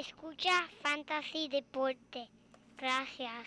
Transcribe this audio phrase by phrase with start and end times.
[0.00, 2.26] Escucha Fantasy Deporte.
[2.78, 3.46] Gracias.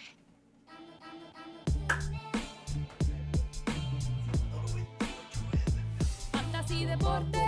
[6.31, 7.39] Fantasy Deporte.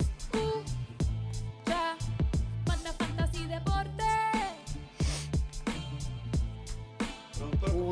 [0.00, 1.96] Escucha.
[2.66, 4.04] Manda Fantasy Deporte.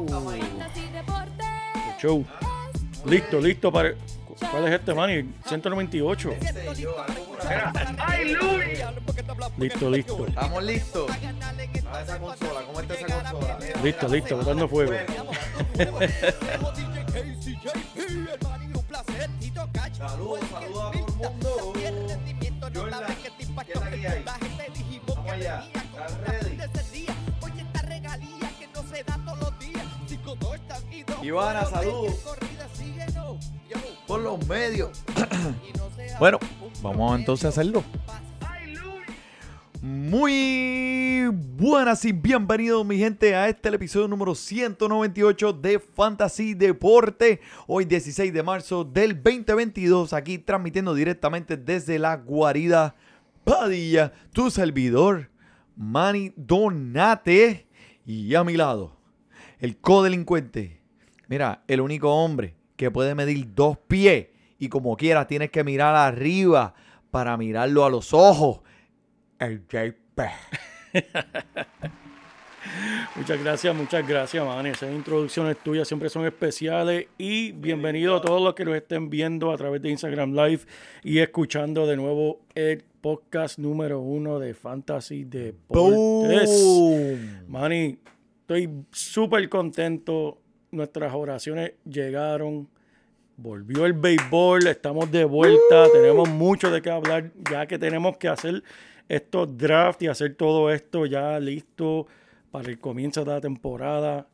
[0.08, 1.44] Fantasy Deporte.
[2.00, 2.26] Show.
[3.06, 3.94] Listo, listo para.
[4.50, 5.32] ¿Cuál es este, Manny?
[5.46, 6.34] 198.
[9.58, 10.26] Listo, listo.
[10.26, 11.10] Estamos listos.
[11.10, 13.58] A esa consola, ¿cómo está esa consola?
[13.82, 14.92] Listo, listo, botando fuego.
[19.96, 21.72] Saludos, saludos a todo el mundo.
[22.74, 24.24] Jordan, ¿qué es la que hay?
[25.06, 25.64] Vamos allá.
[25.72, 26.58] ¿Estás ready?
[31.22, 32.16] Ivana, saludos.
[34.06, 34.90] Por los medios.
[36.18, 36.38] bueno,
[36.82, 37.82] vamos entonces a hacerlo.
[39.86, 47.42] Muy buenas y bienvenidos mi gente a este episodio número 198 de Fantasy Deporte.
[47.66, 52.94] Hoy 16 de marzo del 2022 aquí transmitiendo directamente desde la guarida
[53.44, 55.28] Padilla, tu servidor
[55.76, 57.66] Manny Donate
[58.06, 58.96] y a mi lado
[59.60, 60.80] el codelincuente.
[61.28, 65.94] Mira, el único hombre que puede medir dos pies y como quiera tienes que mirar
[65.94, 66.72] arriba
[67.10, 68.60] para mirarlo a los ojos.
[69.44, 70.20] El JP.
[73.16, 74.70] Muchas gracias, muchas gracias, Manny.
[74.70, 77.08] Esas introducciones tuyas siempre son especiales.
[77.18, 80.60] Y bienvenido a todos los que nos estén viendo a través de Instagram Live
[81.02, 86.50] y escuchando de nuevo el podcast número uno de Fantasy Deportes.
[86.50, 87.44] ¡Boom!
[87.46, 87.98] Manny,
[88.40, 90.38] estoy súper contento.
[90.70, 92.66] Nuestras oraciones llegaron.
[93.36, 95.90] Volvió el béisbol, estamos de vuelta.
[95.92, 98.62] Tenemos mucho de qué hablar, ya que tenemos que hacer
[99.08, 102.06] estos drafts y hacer todo esto ya listo
[102.50, 104.28] para el comienzo de la temporada.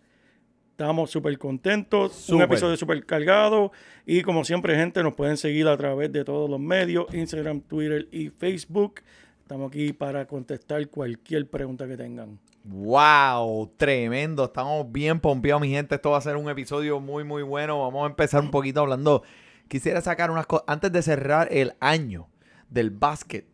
[0.70, 2.12] Estamos súper contentos.
[2.30, 2.44] Un Súper.
[2.44, 3.70] episodio súper cargado.
[4.06, 8.08] Y como siempre, gente, nos pueden seguir a través de todos los medios: Instagram, Twitter
[8.10, 9.03] y Facebook.
[9.42, 12.38] Estamos aquí para contestar cualquier pregunta que tengan.
[12.64, 14.44] Wow, tremendo.
[14.44, 15.97] Estamos bien pompeados, mi gente.
[15.97, 17.81] Esto va a ser un episodio muy, muy bueno.
[17.81, 19.22] Vamos a empezar un poquito hablando.
[19.69, 20.64] Quisiera sacar unas cosas.
[20.66, 22.28] Antes de cerrar el año
[22.70, 23.50] del básquet,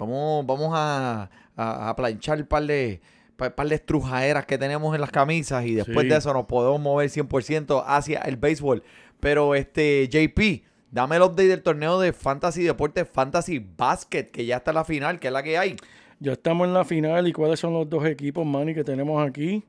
[0.00, 3.00] vamos, vamos a, a, a planchar un par de,
[3.36, 6.08] par, de estrujaderas que tenemos en las camisas y después Sí.
[6.08, 8.82] de eso nos podemos mover 100% hacia el béisbol.
[9.20, 14.56] Pero, este, JP, dame el update del torneo de Fantasy Deportes, Fantasy Basket, que ya
[14.56, 15.76] está en la final, que es la que hay.
[16.18, 17.28] Ya estamos en la final.
[17.28, 19.64] ¿Y cuáles son los dos equipos, Manny, que tenemos aquí?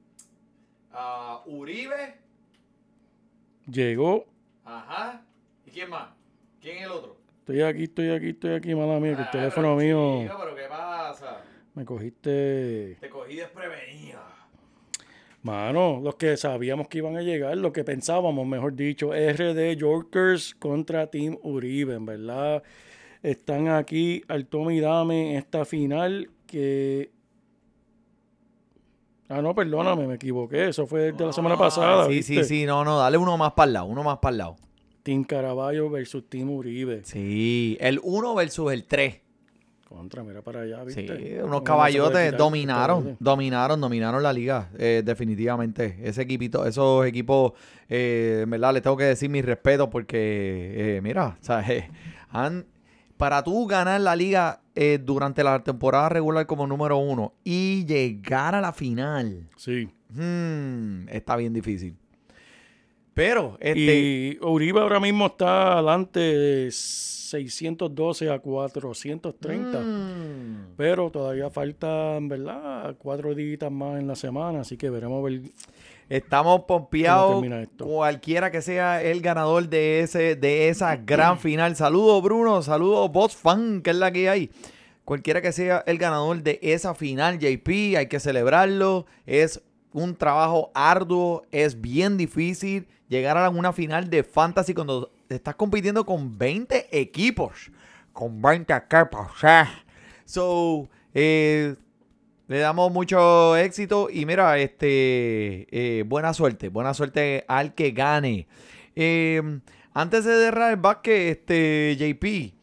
[0.91, 2.15] Ah, Uribe.
[3.67, 4.25] Llegó.
[4.65, 5.21] Ajá.
[5.65, 6.09] ¿Y quién más?
[6.59, 7.17] ¿Quién es el otro?
[7.41, 10.63] Estoy aquí, estoy aquí, estoy aquí, mala mía, que el Ah, teléfono mío pero ¿qué
[10.69, 11.41] pasa?
[11.73, 12.97] me cogiste.
[12.99, 14.23] Te cogí desprevenida.
[15.43, 20.53] Mano, los que sabíamos que iban a llegar, lo que pensábamos, mejor dicho, RD Yorkers
[20.55, 22.61] contra Team Uribe, en verdad.
[23.23, 27.11] Están aquí al tome y dame en esta final que...
[29.29, 30.67] Ah, no, perdóname, me equivoqué.
[30.69, 32.03] Eso fue de la semana pasada.
[32.03, 32.43] Ah, Sí, ¿viste?
[32.43, 32.65] sí, sí.
[32.65, 33.85] No, no, dale uno más para el lado.
[33.85, 34.55] Uno más para el lado.
[35.03, 37.01] Team Caraballo versus Team Uribe.
[37.03, 37.77] Sí.
[37.79, 39.19] El 1 versus el 3.
[39.87, 41.13] Contra, mira para allá, Sí, ¿viste?
[41.13, 45.97] unos se puede caballotes dominaron, dominaron, dominaron la liga, eh, definitivamente.
[46.01, 47.51] Ese equipito, esos equipos,
[47.89, 51.89] eh, en verdad, les tengo que decir mi respeto porque, eh, mira, o sea, eh,
[52.29, 52.65] han,
[53.17, 58.55] para tú ganar la liga eh, durante la temporada regular como número uno y llegar
[58.55, 59.89] a la final, Sí.
[60.09, 61.97] hmm, está bien difícil.
[63.13, 69.79] Pero, este, Y Uribe ahora mismo está adelante de 612 a 430.
[69.79, 72.95] mm, Pero todavía faltan, ¿verdad?
[72.97, 74.61] Cuatro días más en la semana.
[74.61, 75.41] Así que veremos ver.
[76.09, 77.41] Estamos pompeados.
[77.77, 81.75] Cualquiera que sea el ganador de ese, de esa gran final.
[81.77, 82.61] Saludos, Bruno.
[82.61, 84.49] Saludos, Boss Fan, que es la que hay.
[85.05, 89.05] Cualquiera que sea el ganador de esa final, JP, hay que celebrarlo.
[89.25, 89.61] Es
[89.93, 96.05] un trabajo arduo, es bien difícil llegar a una final de fantasy cuando estás compitiendo
[96.05, 97.71] con 20 equipos.
[98.13, 99.31] Con 20 equipos.
[99.43, 99.65] eh.
[100.25, 101.75] So, eh,
[102.47, 108.47] le damos mucho éxito y mira, este, eh, buena suerte, buena suerte al que gane.
[109.93, 112.53] Antes de cerrar el básquet, este, JP,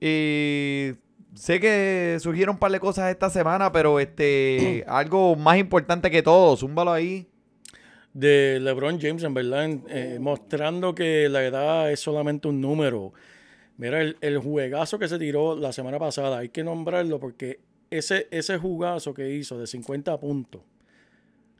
[0.00, 0.94] eh,
[1.38, 6.22] sé que surgieron un par de cosas esta semana, pero este, algo más importante que
[6.22, 7.26] todo, zúmbalo ahí.
[8.12, 13.12] De LeBron James, en verdad, eh, mostrando que la edad es solamente un número.
[13.76, 18.26] Mira, el, el juegazo que se tiró la semana pasada, hay que nombrarlo porque ese,
[18.30, 20.62] ese jugazo que hizo de 50 puntos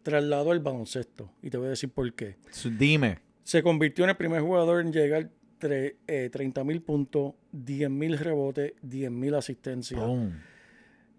[0.03, 1.31] trasladó el baloncesto.
[1.43, 2.37] Y te voy a decir por qué.
[2.79, 3.19] Dime.
[3.45, 5.31] Se convirtió en el primer jugador en llegar
[5.63, 10.01] eh, 30 mil puntos, 10 mil rebotes, 10 mil asistencias.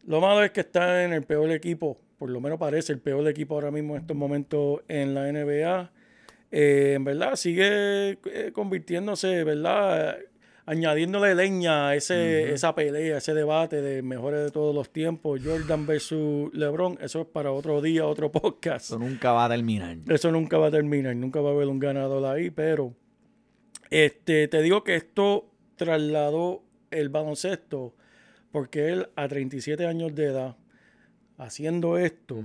[0.05, 3.27] Lo malo es que está en el peor equipo, por lo menos parece el peor
[3.27, 5.91] equipo ahora mismo en estos momentos en la NBA.
[6.51, 10.17] Eh, en verdad, sigue eh, convirtiéndose, ¿verdad?
[10.65, 15.87] Añadiéndole leña a ese, esa pelea, ese debate de mejores de todos los tiempos, Jordan
[15.87, 16.97] versus LeBron.
[17.01, 18.85] Eso es para otro día, otro podcast.
[18.85, 19.97] Eso nunca va a terminar.
[20.07, 22.93] Eso nunca va a terminar, nunca va a haber un ganador ahí, pero
[23.89, 27.93] este, te digo que esto trasladó el baloncesto
[28.51, 30.57] porque él a 37 años de edad,
[31.37, 32.43] haciendo esto,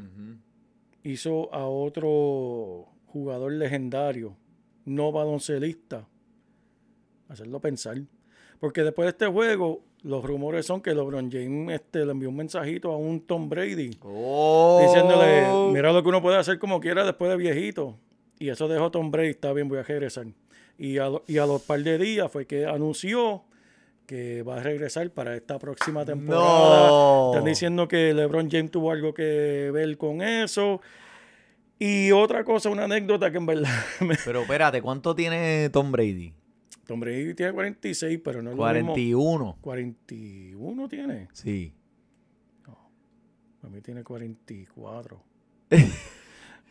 [1.03, 4.37] hizo a otro jugador legendario,
[4.85, 6.07] no baloncelista,
[7.29, 7.99] hacerlo pensar.
[8.61, 12.37] Porque después de este juego, los rumores son que LeBron James este, le envió un
[12.37, 14.79] mensajito a un Tom Brady Oh.
[14.83, 17.99] diciéndole, mira lo que uno puede hacer como quiera después de viejito.
[18.39, 20.27] Y eso dejó Tom Brady, está bien, voy a regresar.
[20.79, 23.45] Y a, lo- y a los par de días fue que anunció
[24.07, 26.89] que va a regresar para esta próxima temporada.
[26.89, 27.31] No.
[27.33, 30.81] Están diciendo que LeBron James tuvo algo que ver con eso.
[31.79, 36.33] Y otra cosa, una anécdota que en verdad me- Pero espérate, ¿cuánto tiene Tom Brady?
[36.87, 38.93] Tom Brady tiene 46, pero no es lo mismo.
[38.93, 39.57] 41.
[39.63, 41.29] 41 tiene.
[41.33, 41.73] Sí.
[43.63, 45.23] A mí tiene 44.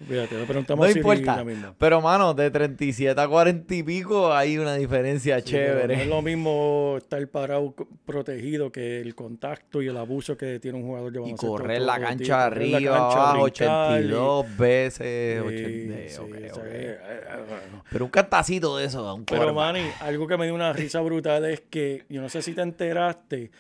[0.06, 1.46] Fíjate, le preguntamos No importa.
[1.78, 5.96] Pero, mano, de 37 a 40 y pico hay una diferencia Sí, chévere.
[5.96, 7.74] No es lo mismo estar parado
[8.06, 11.78] protegido que el contacto y el abuso que tiene un jugador de Y baloncesto correr
[11.78, 15.42] todos la cancha correr la arriba, cancha, abajo, brincar y- 82 veces.
[15.42, 16.70] Sí, 80, sí, ok, o sea, ok.
[16.70, 17.84] eh, eh, bueno.
[17.90, 19.54] Pero un cantacito de eso, un Pero.
[19.54, 22.62] Manny, algo que me dio una risa brutal es que, yo no sé si te
[22.62, 23.52] enteraste,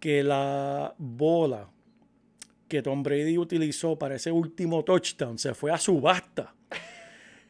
[0.00, 1.68] que la bola
[2.68, 6.54] que Tom Brady utilizó para ese último touchdown se fue a subasta.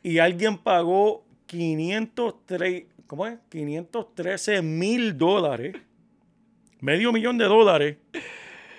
[0.02, 3.38] Y alguien pagó 503, ¿cómo es?
[3.48, 5.74] 513 mil dólares,
[6.80, 7.96] medio millón de dólares,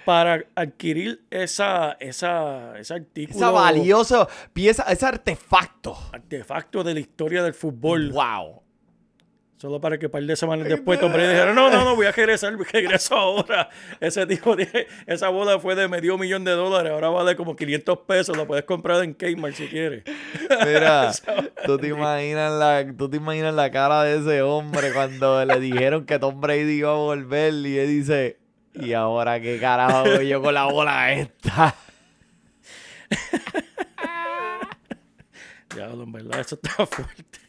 [0.05, 5.97] para adquirir esa, esa, ese artículo, Esa valiosa pieza, ese artefacto.
[6.13, 8.11] artefacto de la historia del fútbol.
[8.11, 8.61] Wow.
[9.57, 12.05] Solo para que un par de semanas después Tom Brady dijera, no, no, no, voy
[12.05, 13.71] a regresar, regreso ahora.
[13.99, 17.97] Ese tipo de, esa bola fue de medio millón de dólares, ahora vale como 500
[18.07, 20.03] pesos, la puedes comprar en Kmart si quieres.
[20.63, 21.11] Mira,
[21.65, 26.05] ¿tú te, imaginas la, tú te imaginas la cara de ese hombre cuando le dijeron
[26.05, 28.37] que Tom Brady iba a volver y él dice,
[28.75, 31.73] ¿y ahora qué carajo hago yo con la bola esta?
[35.73, 37.39] Diablo, en verdad, eso está fuerte.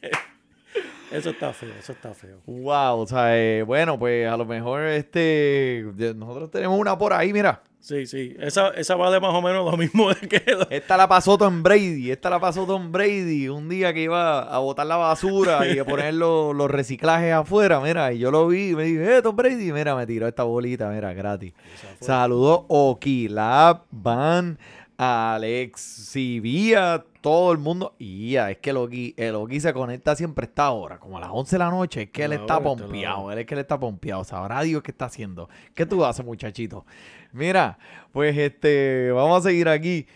[1.11, 2.39] Eso está feo, eso está feo.
[2.47, 5.85] Wow, o sea, eh, bueno, pues a lo mejor este,
[6.17, 7.63] nosotros tenemos una por ahí, mira.
[7.81, 10.43] Sí, sí, esa, esa vale más o menos lo mismo de que...
[10.55, 14.41] la- Esta la pasó Tom Brady, esta la pasó Tom Brady un día que iba
[14.41, 18.49] a botar la basura y a poner los, los reciclajes afuera, mira, y yo lo
[18.49, 21.55] vi y me dije, eh, Tom Brady, mira, me tiró esta bolita, mira, gratis.
[22.01, 24.59] Saludos Okilab, Van,
[25.01, 27.95] Alex, Sivía, todo el mundo.
[27.99, 31.19] Y ya, es que el Oki, el Oki se conecta siempre a esta hora, como
[31.19, 33.61] a las 11 de la noche, es que él está pompeado, él es que él
[33.61, 35.49] está pompeado, sabrá Dios qué está haciendo.
[35.75, 36.85] ¿Qué tú haces, muchachito?
[37.31, 37.79] Mira,
[38.11, 40.09] pues este, vamos a seguir aquí.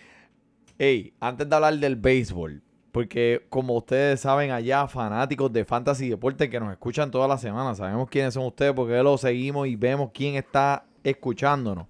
[0.79, 2.60] Ey, antes de hablar del béisbol,
[2.91, 7.77] porque como ustedes saben allá, fanáticos de Fantasy Deporte que nos escuchan toda la semana,
[7.77, 11.86] sabemos quiénes son ustedes porque lo seguimos y vemos quién está escuchándonos.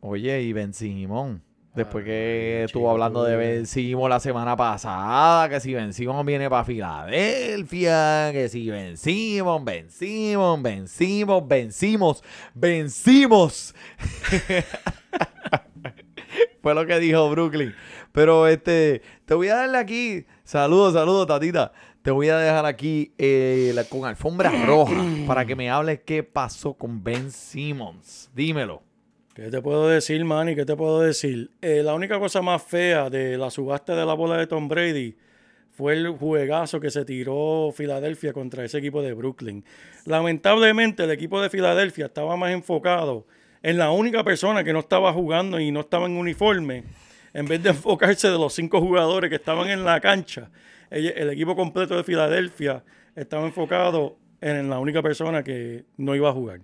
[0.00, 1.42] Oye, y Ben Simón,
[1.74, 5.92] después que Ay, estuvo chico, hablando de Ben Simón la semana pasada, que si Ben
[5.92, 12.22] Simón viene para Filadelfia, que si Ben Simón, Ben Simón, vencimos, vencimos,
[12.54, 13.74] vencimos.
[16.62, 17.74] Fue lo que dijo Brooklyn.
[18.12, 20.26] Pero este, te voy a darle aquí.
[20.44, 21.72] Saludos, saludos, tatita.
[22.02, 24.94] Te voy a dejar aquí eh, la- con alfombra roja
[25.26, 28.30] para que me hables qué pasó con Ben Simmons.
[28.34, 28.82] Dímelo.
[29.34, 30.56] ¿Qué te puedo decir, Manny?
[30.56, 31.50] ¿Qué te puedo decir?
[31.62, 35.16] Eh, la única cosa más fea de la subasta de la bola de Tom Brady
[35.70, 39.64] fue el juegazo que se tiró Filadelfia contra ese equipo de Brooklyn.
[40.04, 43.24] Lamentablemente, el equipo de Filadelfia estaba más enfocado
[43.62, 46.82] en la única persona que no estaba jugando y no estaba en uniforme,
[47.32, 50.50] en vez de enfocarse de los cinco jugadores que estaban en la cancha.
[50.90, 52.82] El, el equipo completo de Filadelfia
[53.14, 56.62] estaba enfocado en la única persona que no iba a jugar.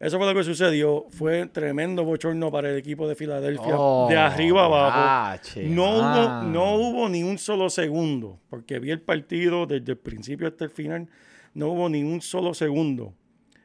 [0.00, 1.06] Eso fue lo que sucedió.
[1.10, 3.78] Fue tremendo bochorno para el equipo de Filadelfia.
[3.78, 5.60] Oh, de arriba abajo.
[5.62, 6.42] No hubo, mano.
[6.44, 8.40] no hubo ni un solo segundo.
[8.48, 11.06] Porque vi el partido desde el principio hasta el final.
[11.54, 13.14] No hubo ni un solo segundo.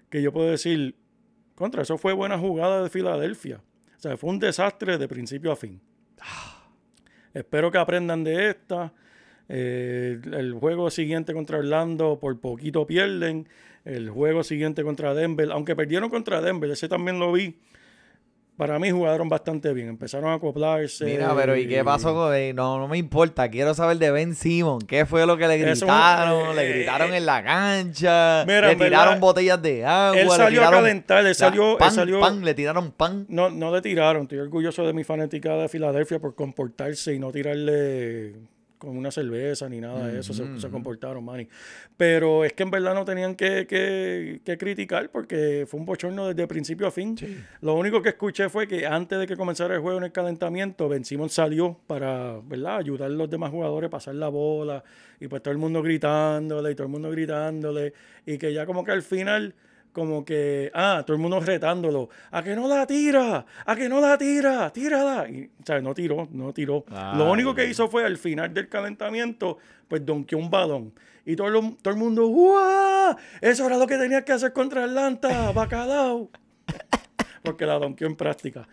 [0.09, 0.95] Que yo puedo decir,
[1.55, 3.61] Contra, eso fue buena jugada de Filadelfia.
[3.97, 5.81] O sea, fue un desastre de principio a fin.
[7.33, 8.93] Espero que aprendan de esta.
[9.47, 13.47] Eh, el juego siguiente contra Orlando por poquito pierden.
[13.85, 17.55] El juego siguiente contra Denver, aunque perdieron contra Denver, ese también lo vi.
[18.57, 21.03] Para mí jugaron bastante bien, empezaron a acoplarse.
[21.03, 22.55] Mira, pero ¿y qué pasó con él?
[22.55, 24.79] No, no me importa, quiero saber de Ben Simon.
[24.79, 26.51] ¿Qué fue lo que le gritaron?
[26.51, 30.17] eh, le gritaron en la cancha, Mira, le verdad, tiraron botellas de agua.
[30.21, 32.91] él le salió a tiraron calentar, él la- salió- él pan, salió- pan, le tiraron
[32.93, 33.25] pan.
[33.27, 34.21] No, no le tiraron.
[34.23, 38.35] Estoy orgulloso de mi fanática de Filadelfia por comportarse y no tirarle
[38.85, 40.33] con una cerveza ni nada de eso.
[40.33, 41.47] Se, se comportaron, Manny.
[41.97, 46.27] Pero es que en verdad no tenían que, que- que criticar porque fue un bochorno
[46.27, 47.15] desde principio a fin.
[47.61, 50.87] Lo único que escuché fue que antes de que comenzara el juego en el calentamiento,
[50.87, 52.77] Ben Simmons salió para ¿verdad?
[52.77, 54.83] ayudar a los demás jugadores a pasar la bola
[55.19, 57.93] y pues todo el mundo gritándole y todo el mundo gritándole
[58.25, 59.53] y que ya como que al final
[59.95, 64.01] como que, ah, todo el mundo retándolo, a que no la tira, a que no
[64.01, 65.27] la tira, tírala.
[65.29, 66.83] Y, o sea, no tiró, no tiró.
[67.17, 70.93] Lo único que hizo fue al final del calentamiento, pues donkeó un balón.
[71.25, 73.15] Y todo, lo- todo el mundo, ¡guau!
[73.39, 76.29] Eso era lo que tenía que hacer contra Atlanta, bacalao.
[77.41, 78.67] Porque la donkeó en práctica.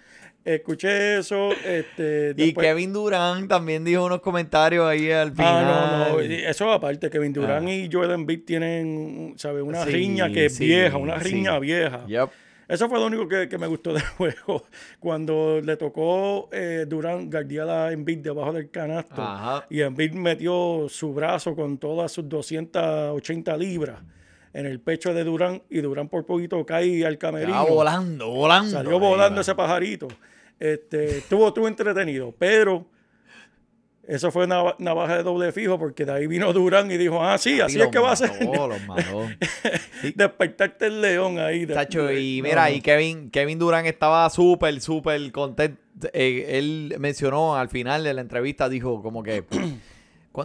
[0.45, 2.35] Escuché eso, este...
[2.37, 5.65] Y Kevin Durant también dijo unos comentarios ahí al final.
[5.67, 9.63] Ah, no, no, eso aparte, Kevin Durant y Joel Embiid tienen, ¿sabes?
[9.63, 9.85] Una Ah.
[9.87, 11.31] Sí, riña que es sí, vieja, una sí.
[11.31, 12.05] riña vieja.
[12.07, 12.29] Yep.
[12.69, 14.65] Eso fue lo único que, que me gustó del juego.
[14.99, 19.67] Cuando le tocó eh, Durant guardiar a Embiid debajo del canasto Ajá.
[19.69, 24.01] y Embiid metió su brazo con todas sus 280 libras
[24.55, 27.53] en el pecho de Durant y Durant por poquito cae al camerino.
[27.53, 28.71] Estaba volando, volando.
[28.71, 30.09] Salió volando ese pajarito.
[30.63, 32.87] Este, estuvo, estuvo entretenido, pero
[34.07, 37.37] eso fue una navaja de doble fijo porque de ahí vino Durán y dijo, ah,
[37.37, 38.31] sí, así es que va a ser.
[38.45, 39.29] Los mató.
[40.15, 41.65] Despertarte el león ahí.
[41.65, 42.75] de- Tacho, y mira, no.
[42.77, 45.81] y Kevin, Kevin Durant estaba súper, súper contento.
[46.13, 49.45] Eh, él mencionó al final de la entrevista, dijo como que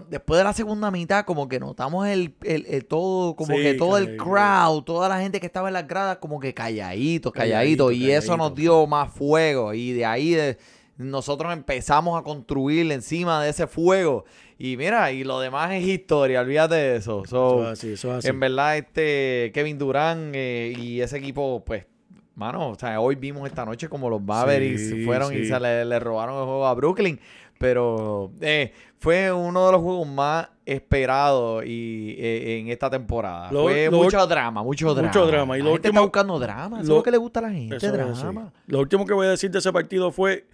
[0.10, 3.74] después de la segunda mitad, como que notamos el, el- el todo, como Sí, que
[3.76, 4.24] todo el calladito.
[4.24, 7.94] crowd, toda la gente que estaba en las gradas, como que calladitos, Calladito, calladitos.
[7.94, 8.56] Y eso nos calladito.
[8.62, 9.74] dio más fuego.
[9.74, 10.58] Y de ahí de-
[10.98, 14.26] nosotros empezamos a construir encima de ese fuego.
[14.58, 17.24] Y mira, y lo demás es historia, olvídate de eso.
[17.28, 18.28] So, Eso es así, eso es así.
[18.30, 21.86] en verdad, este Kevin Durant eh, y ese equipo, pues,
[22.34, 25.86] mano, o sea, hoy vimos esta noche como los Mavericks Sí, fueron y se le,
[25.86, 27.20] le robaron el juego a Brooklyn.
[27.60, 33.52] Pero eh, fue uno de los juegos más esperados y, eh, en esta temporada.
[33.52, 35.08] Lo- fue lo mucho drama, mucho drama.
[35.10, 35.58] mucho drama.
[35.58, 36.78] Y la lo gente último- está buscando drama.
[36.78, 38.52] Eso es lo- que le gusta a la gente, drama.
[38.68, 40.46] Lo último que voy a decir de ese partido fue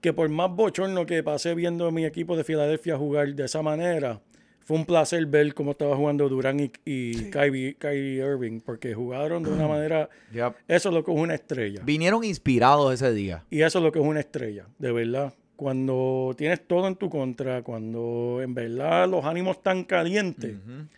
[0.00, 3.62] que por más bochorno que pasé viendo a mi equipo de Filadelfia jugar de esa
[3.62, 4.20] manera,
[4.64, 9.42] fue un placer ver cómo estaba jugando Durán y, y Kyrie, Kyrie Irving, porque jugaron
[9.44, 10.08] de una manera...
[10.32, 10.54] Yep.
[10.66, 11.82] Eso es lo que es una estrella.
[11.84, 13.44] Vinieron inspirados ese día.
[13.48, 15.32] Y eso es lo que es una estrella, de verdad.
[15.56, 20.54] Cuando tienes todo en tu contra, cuando en verdad los ánimos están calientes,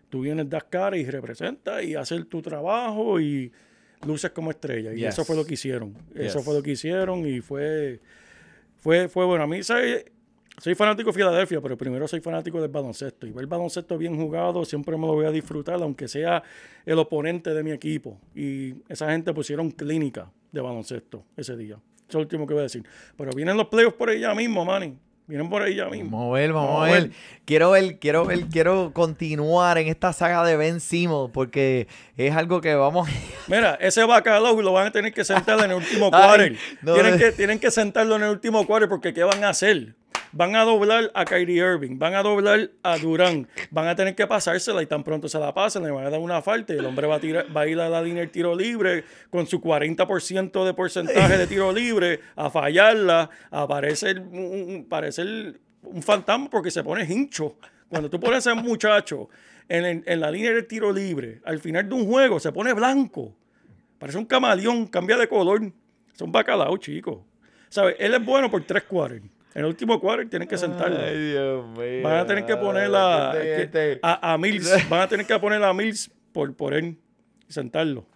[0.08, 3.52] tú vienes, das cara y representas y haces tu trabajo y
[4.04, 4.92] luces como estrella.
[4.92, 5.10] Y Yes.
[5.10, 5.94] eso fue lo que hicieron.
[6.14, 8.00] Eso fue lo que hicieron y fue,
[8.78, 9.44] fue, fue bueno.
[9.44, 10.02] A mí soy,
[10.60, 13.28] soy fanático de Filadelfia, pero primero soy fanático del baloncesto.
[13.28, 16.42] Y ver el baloncesto bien jugado siempre me lo voy a disfrutar, aunque sea
[16.84, 18.18] el oponente de mi equipo.
[18.34, 21.78] Y esa gente pusieron clínica de baloncesto ese día.
[22.08, 22.82] Es lo último que voy a decir.
[23.16, 24.96] Pero vienen los playoffs por ahí ya mismo, Manny.
[25.26, 26.16] Vienen por ahí ya mismo.
[26.16, 27.10] Vamos a ver, vamos, Vamos a a ver.
[27.44, 31.86] Quiero ver, quiero ver, quiero continuar en esta saga de Ben Simmons porque
[32.16, 33.06] es algo que vamos
[33.46, 36.56] Mira, ese bacalao lo van a tener que sentar en el último quarter.
[36.80, 37.18] no, tienen, no.
[37.18, 39.94] que, tienen que sentarlo en el último quarter porque ¿qué van a hacer?
[40.32, 44.26] Van a doblar a Kyrie Irving, van a doblar a Durán, van a tener que
[44.26, 46.84] pasársela y tan pronto se la pasan, le van a dar una falta y el
[46.84, 49.60] hombre va a, tirar, va a ir a la línea del tiro libre con su
[49.60, 54.86] 40% de porcentaje de tiro libre a fallarla, a parecer un,
[55.82, 57.56] un- fantasma porque se pone hincho.
[57.88, 59.28] Cuando tú pones a ese muchacho
[59.68, 62.72] en, el- en la línea del tiro libre, al final de un juego se pone
[62.74, 63.34] blanco.
[63.98, 65.62] Parece un camaleón, cambia de color.
[66.14, 67.24] Es un bacalao, chico.
[67.98, 69.22] Él es bueno por tres quarters.
[69.58, 70.98] En el último quarter tienen que sentarlo.
[70.98, 72.02] Dios mío.
[72.04, 74.70] Van a tener que poner a, Este- a, a Mills.
[74.88, 76.96] Van a tener que poner a Mills por, por él
[77.48, 78.06] y sentarlo.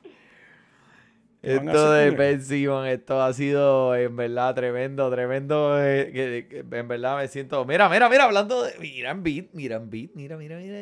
[1.42, 2.14] ¿Qué van a Esto de él?
[2.14, 5.82] Ben Simmons, esto ha sido en verdad tremendo, tremendo.
[5.84, 7.64] eh, que- que en verdad me siento.
[7.64, 8.74] Mira, mira, mira, hablando de.
[8.78, 10.78] Mira beat, mira beat, mira, mira, mira.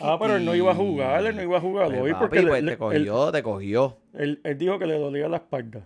[0.00, 2.20] Ah, pero él no iba a jugar, él no iba a jugar Pues, hoy papi,
[2.22, 3.98] porque le- pues, le- te cogió, te cogió.
[4.14, 5.84] él, él dijo que le dolía la espalda.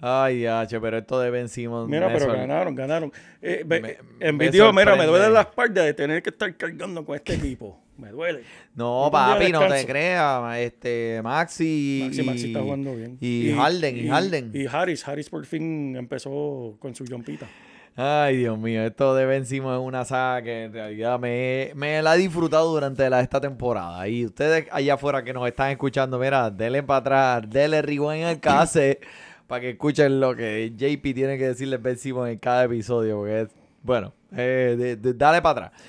[0.00, 1.88] Ay, H, pero esto de Ben Simmons.
[1.88, 3.12] Mira, pero ganaron, ganaron.
[3.42, 7.04] Eh, Me- en me video, mira, me duele la espalda de tener que estar cargando
[7.04, 7.80] con este equipo.
[7.96, 8.44] Me duele.
[8.76, 10.56] No, papi, no te creas.
[10.58, 12.02] Este, Maxi.
[12.04, 13.18] Maxi, y, Maxi está jugando bien.
[13.20, 14.50] Y, Harden, y, Harden.
[14.54, 17.48] Y Harris, Harris por fin empezó con su jumpita.
[17.96, 22.00] Ay, Dios mío, esto de Ben Simmons es una saga que en realidad me, me
[22.00, 24.06] la he disfrutado durante la, esta temporada.
[24.06, 28.38] Y ustedes allá afuera que nos están escuchando, mira, denle para atrás, denle rewind al
[28.38, 29.00] case
[29.48, 33.16] para que escuchen lo que JP tiene que decirles Ben en cada episodio.
[33.16, 33.48] Porque es,
[33.82, 35.82] bueno, eh, de- de- dale para atrás.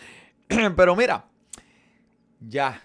[0.76, 1.26] Pero mira,
[2.40, 2.82] ya,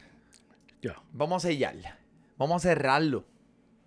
[0.83, 0.97] Ya.
[1.13, 1.99] vamos a sellarla.
[2.37, 3.25] Vamos a cerrarlo.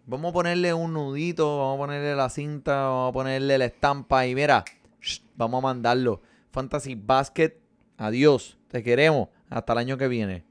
[0.06, 4.25] Vamos a ponerle un nudito, vamos a ponerle la cinta, vamos a ponerle la estampa
[4.25, 4.63] y mira,
[5.01, 6.22] shh, vamos a mandarlo.
[6.51, 7.60] Fantasy Basket,
[7.98, 9.27] adiós, te queremos.
[9.50, 10.46] Hasta el año que viene.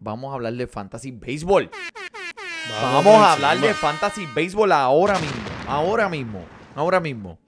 [0.00, 1.70] Vamos a hablar de Fantasy Baseball.
[2.82, 5.53] Vamos por a hablar de Fantasy Baseball ahora mismo.
[5.66, 6.44] Ahora mismo.
[6.74, 7.38] Ahora mismo.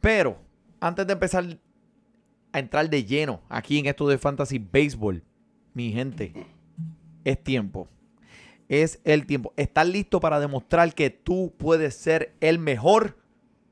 [0.00, 0.38] Pero,
[0.80, 1.58] antes de empezar
[2.52, 5.22] a entrar de lleno aquí en esto de Fantasy Baseball,
[5.72, 6.32] mi gente,
[7.24, 7.88] es tiempo.
[8.68, 9.52] Es el tiempo.
[9.56, 13.18] ¿Estás listo para demostrar que tú puedes ser el mejor?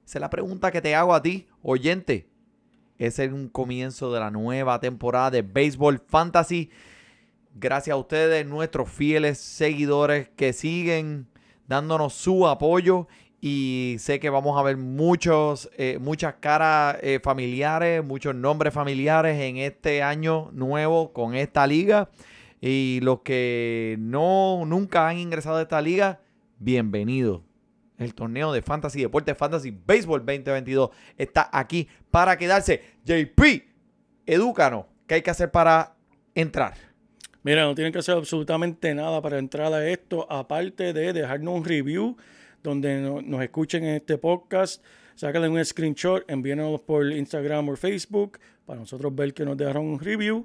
[0.06, 2.28] Esa es la pregunta que te hago a ti, oyente.
[2.98, 6.70] Es un comienzo de la nueva temporada de Baseball Fantasy.
[7.54, 11.28] Gracias a ustedes, nuestros fieles seguidores que siguen
[11.66, 13.06] dándonos su apoyo.
[13.44, 19.36] Y sé que vamos a ver muchos, eh, muchas caras eh, familiares, muchos nombres familiares
[19.40, 22.08] en este año nuevo con esta liga.
[22.60, 26.20] Y los que no nunca han ingresado a esta liga,
[26.60, 27.40] bienvenidos.
[27.98, 32.80] El torneo de Fantasy Deportes Fantasy Baseball 2022 está aquí para quedarse.
[33.04, 33.42] JP,
[34.24, 34.84] edúcanos.
[35.08, 35.96] ¿Qué hay que hacer para
[36.36, 36.74] entrar?
[37.42, 41.64] Mira, no tienen que hacer absolutamente nada para entrar a esto, aparte de dejarnos un
[41.64, 42.16] review
[42.62, 44.82] donde no- nos escuchen en este podcast.
[45.14, 50.00] Sácale un screenshot, envíenos por Instagram o Facebook para nosotros ver que nos dejaron un
[50.00, 50.44] review.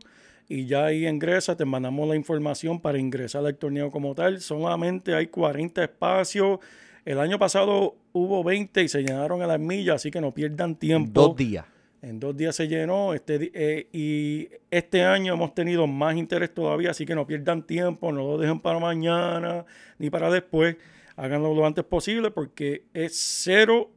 [0.49, 4.39] Y ya ahí ingresa, te mandamos la información para ingresar al torneo como tal.
[4.39, 6.59] Solamente hay 40 espacios.
[7.05, 10.75] El año pasado hubo 20 y se llenaron a las millas, así que no pierdan
[10.75, 11.21] tiempo.
[11.21, 11.65] Dos días.
[12.01, 16.91] En dos días se llenó este, eh, y este año hemos tenido más interés todavía,
[16.91, 19.65] así que no pierdan tiempo, no lo dejen para mañana
[19.97, 20.75] ni para después.
[21.17, 23.91] Háganlo lo antes posible porque es cero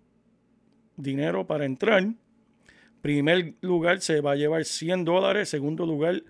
[0.97, 2.03] dinero para entrar.
[3.03, 6.23] Primer lugar se va a llevar 100 dólares, segundo lugar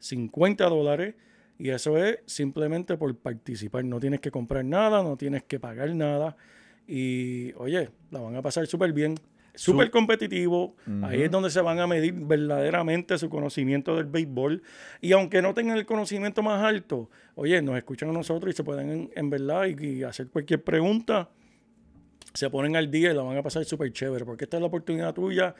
[0.00, 1.14] 50 dólares.
[1.56, 3.84] Y eso es simplemente por participar.
[3.84, 6.36] No tienes que comprar nada, no tienes que pagar nada.
[6.86, 9.14] Y oye, la van a pasar súper bien.
[9.54, 10.74] Súper competitivo.
[11.04, 14.62] Ahí es donde se van a medir verdaderamente su conocimiento del béisbol.
[15.00, 18.64] Y aunque no tengan el conocimiento más alto, oye, nos escuchan a nosotros y se
[18.64, 21.28] pueden en, en verdad y, y hacer cualquier pregunta.
[22.32, 24.24] Se ponen al día y la van a pasar súper chévere.
[24.24, 25.54] Porque esta es la oportunidad tuya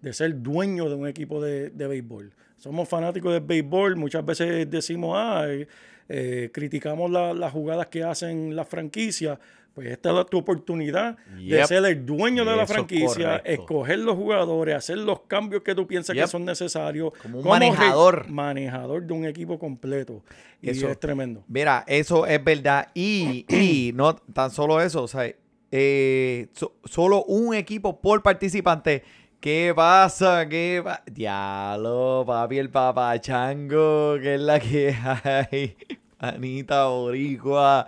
[0.00, 2.32] de ser dueño de un equipo de, de béisbol.
[2.56, 5.66] Somos fanáticos del béisbol, muchas veces decimos, ah, eh,
[6.08, 9.38] eh, criticamos la- las jugadas que hacen las franquicias.
[9.74, 14.16] Pues esta es tu oportunidad de ser el dueño de la Eso franquicia, escoger los
[14.16, 16.24] jugadores, hacer los cambios que tú piensas Yep.
[16.24, 17.12] que son necesarios.
[17.22, 18.28] Como un manejador.
[18.28, 20.22] manejador de un equipo completo.
[20.60, 20.88] Y Eso.
[20.90, 21.44] es tremendo.
[21.48, 22.88] Mira, eso es verdad.
[22.94, 25.32] Y, y no tan solo eso, o sea,
[25.70, 29.04] eh, so- solo un equipo por participante.
[29.40, 30.46] ¿Qué pasa?
[30.48, 35.76] ¿Qué pa- Diablo, papi, el papachango, que es la que hay.
[36.18, 37.86] Anita Boricua.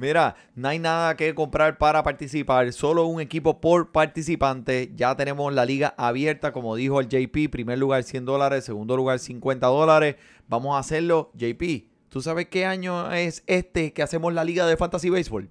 [0.00, 4.90] Mira, no hay nada que comprar para participar, solo un equipo por participante.
[4.96, 9.18] Ya tenemos la liga abierta, como dijo el JP, primer lugar 100 dólares, segundo lugar
[9.18, 10.16] 50 dólares.
[10.48, 11.30] Vamos a hacerlo.
[11.34, 15.50] JP, ¿tú sabes qué año es este que hacemos la liga de Fantasy Baseball?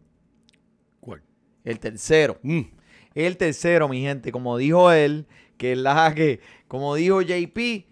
[1.00, 1.22] ¿Cuál?
[1.64, 2.40] El tercero.
[2.42, 2.62] Mm.
[3.14, 7.86] El tercero, mi gente, como dijo él, que la que, como dijo JP,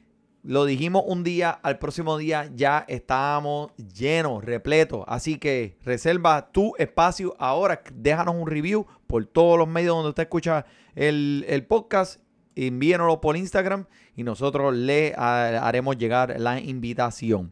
[0.47, 5.03] lo dijimos un día, al próximo día ya estábamos llenos, repletos.
[5.05, 10.23] Así que reserva tu espacio ahora, déjanos un review por todos los medios donde usted
[10.23, 12.21] escucha el, el podcast,
[12.55, 17.51] envíenoslo por Instagram y nosotros le haremos llegar la invitación.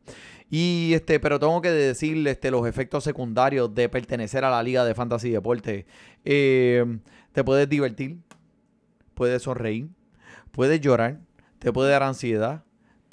[0.50, 4.86] Y este, pero tengo que decirle este, los efectos secundarios de pertenecer a la Liga
[4.86, 5.86] de Fantasy Deporte.
[6.24, 7.00] Eh,
[7.34, 8.20] te puedes divertir,
[9.16, 9.90] puedes sonreír,
[10.54, 11.20] puedes llorar,
[11.60, 12.64] te puede dar ansiedad,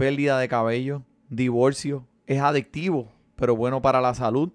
[0.02, 2.08] pérdida de cabello, divorcio.
[2.26, 4.50] Es adictivo, pero bueno para la salud.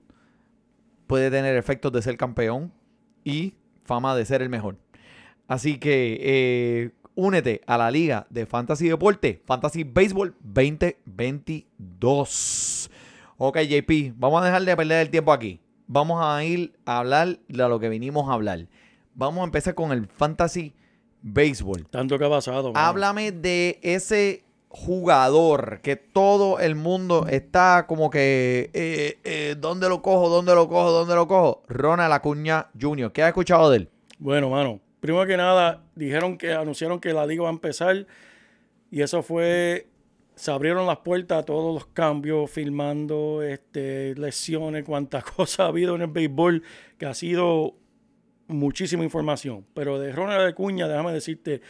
[1.08, 2.74] Puede tener efectos de ser campeón
[3.24, 3.54] y
[3.86, 4.76] fama de ser el mejor.
[5.48, 12.92] Así que eh, únete a la liga de Fantasy Deporte, Fantasy Baseball 2022.
[13.38, 15.62] Ok, JP, vamos a dejar de perder el tiempo aquí.
[15.88, 18.68] Vamos a ir a hablar de lo que vinimos a hablar.
[19.16, 20.76] vamos a empezar con el fantasy
[21.22, 21.88] béisbol.
[21.88, 22.74] Tanto que ha pasado.
[22.76, 30.02] Háblame de ese jugador que todo el mundo está como que, eh, eh, ¿dónde lo
[30.02, 30.30] cojo?
[30.30, 30.92] ¿Dónde lo cojo?
[30.92, 31.64] ¿Dónde lo cojo?
[31.68, 33.12] Ronald Acuña Jr.
[33.12, 33.90] ¿Qué has escuchado de él?
[34.20, 38.06] Bueno, mano, primero que nada, dijeron que anunciaron que la liga va a empezar
[38.92, 39.88] y eso fue,
[40.36, 45.96] se abrieron las puertas a todos los cambios, filmando este, lesiones, cuántas cosas ha habido
[45.96, 46.64] en el béisbol,
[46.98, 47.76] que ha sido
[48.48, 49.66] muchísima información.
[49.74, 51.62] Pero de Ronald Acuña, déjame decirte,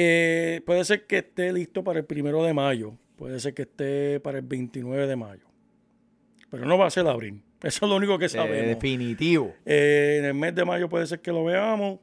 [0.00, 4.20] eh, puede ser que esté listo para el primero de mayo, puede ser que esté
[4.20, 5.44] para el 29 de mayo,
[6.50, 7.42] pero no va a ser abril.
[7.62, 8.66] Eso es lo único que Eh, sabemos.
[8.68, 9.54] definitivo.
[9.66, 11.98] Eh, en el mes de mayo puede ser que lo veamos.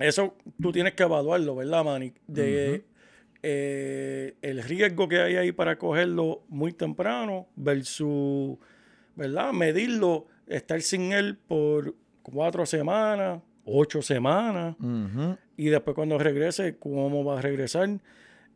[0.00, 2.12] Eso tú tienes que evaluarlo, ¿verdad, Manny?
[2.26, 2.84] De
[3.44, 8.58] eh, el riesgo que hay ahí para cogerlo muy temprano versus,
[9.14, 9.52] ¿verdad?
[9.52, 14.76] Medirlo, estar sin él por cuatro semanas, ocho semanas,
[15.56, 17.88] y después cuando regrese, ¿cómo va a regresar?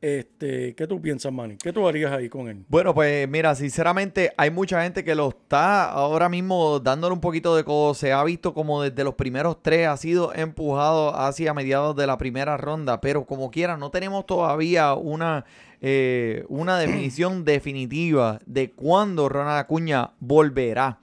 [0.01, 1.57] Este, ¿Qué tú piensas, Manny?
[1.57, 2.64] ¿Qué tú harías ahí con él?
[2.68, 7.57] Bueno, pues mira, sinceramente hay mucha gente que lo está ahora mismo dándole un poquito
[7.57, 7.94] de codo.
[7.94, 12.16] Se ha visto como desde los primeros tres ha sido empujado hacia mediados de la
[12.16, 15.44] primera ronda, pero como quiera, no tenemos todavía una,
[15.81, 21.01] eh, una definición definitiva de cuándo Ronald Acuña volverá.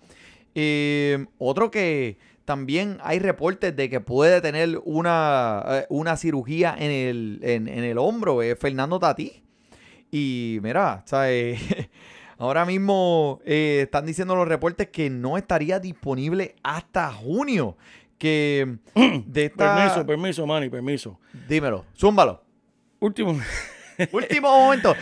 [0.57, 6.91] Eh, otro que también hay reportes de que puede tener una, eh, una cirugía en
[6.91, 9.41] el, en, en el hombro, es Fernando Tatís.
[10.11, 11.59] Y mira, ¿sabes?
[12.37, 17.77] ahora mismo eh, están diciendo los reportes que no estaría disponible hasta junio.
[18.17, 18.77] Que
[19.25, 19.75] de esta...
[19.75, 21.19] Permiso, permiso, Manny, permiso.
[21.49, 22.43] Dímelo, zúmbalo.
[22.99, 23.37] Último.
[24.11, 24.95] Último momento.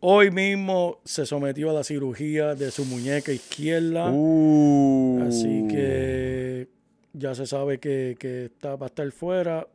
[0.00, 4.10] Hoy mismo se sometió a la cirugía de su muñeca izquierda.
[4.10, 5.24] Uh.
[5.28, 6.68] Así que
[7.12, 9.66] ya se sabe que, que está, va a estar fuera.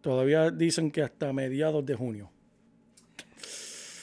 [0.00, 2.30] Todavía dicen que hasta mediados de junio.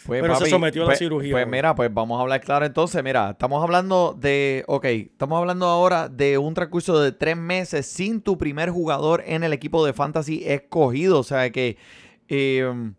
[0.07, 1.33] Pues, Pero se sometió a la pues, cirugía.
[1.33, 3.03] Pues mira, pues vamos a hablar claro entonces.
[3.03, 4.63] Mira, estamos hablando de.
[4.67, 9.43] Ok, estamos hablando ahora de un transcurso de tres meses sin tu primer jugador en
[9.43, 11.19] el equipo de fantasy escogido.
[11.19, 11.75] O sea que
[12.29, 12.91] eh,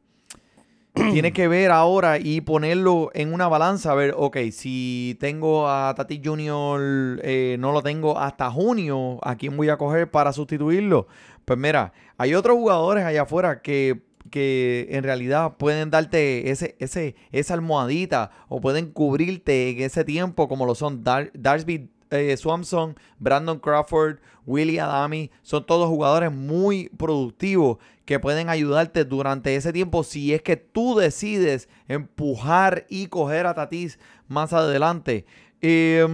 [1.13, 3.93] tienes que ver ahora y ponerlo en una balanza.
[3.93, 6.81] A ver, ok, si tengo a Tati Junior,
[7.23, 11.07] eh, no lo tengo hasta junio, ¿a quién voy a coger para sustituirlo?
[11.45, 17.17] Pues mira, hay otros jugadores allá afuera que que en realidad pueden darte ese, ese,
[17.33, 22.97] esa almohadita o pueden cubrirte en ese tiempo como lo son Dar Darsby eh, Swanson,
[23.19, 25.31] Brandon Crawford, Willie Adami.
[25.43, 30.97] Son todos jugadores muy productivos que pueden ayudarte durante ese tiempo si es que tú
[30.97, 35.27] decides empujar y coger a Tatis más adelante.
[35.61, 36.07] Eh,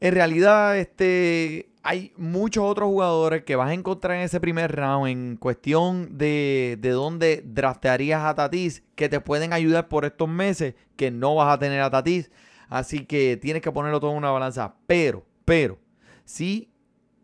[0.00, 5.08] en realidad, este, hay muchos otros jugadores que vas a encontrar en ese primer round
[5.08, 10.74] en cuestión de, de dónde draftearías a Tatis que te pueden ayudar por estos meses
[10.96, 12.30] que no vas a tener a Tatis.
[12.72, 14.74] Así que tienes que ponerlo todo en una balanza.
[14.86, 15.78] Pero, pero,
[16.24, 16.70] si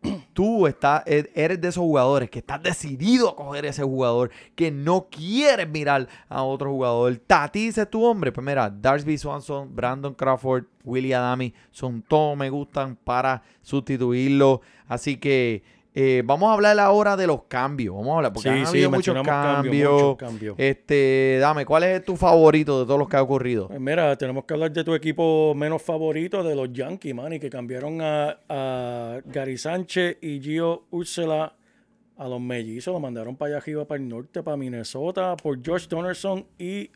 [0.33, 4.69] tú estás, e- eres de esos jugadores que estás decidido a coger ese jugador, que
[4.69, 8.31] no quieres mirar a otro jugador, Tatis es tu hombre.
[8.31, 14.61] Pues mira, Darsby Swanson, Brandon Crawford, Willie Adami, son todos me gustan para sustituirlo.
[14.87, 15.63] Así que
[15.95, 17.95] eh, vamos a hablar ahora de los cambios.
[17.95, 19.91] Vamos a hablar, porque Sí, han sí, habido muchos cambios, cambios.
[19.93, 20.55] muchos cambios.
[20.57, 23.67] Este, dame, ¿cuál es tu favorito de todos los que ha ocurrido?
[23.67, 27.39] Pues mira, tenemos que hablar de tu equipo menos favorito, de los Yankees, man, y
[27.39, 31.55] que cambiaron a, a Gary Sánchez y Gio Ursula
[32.17, 32.93] a los mellizos.
[32.93, 36.91] Lo mandaron para allá arriba, para el norte, para Minnesota, por George Donaldson y eh,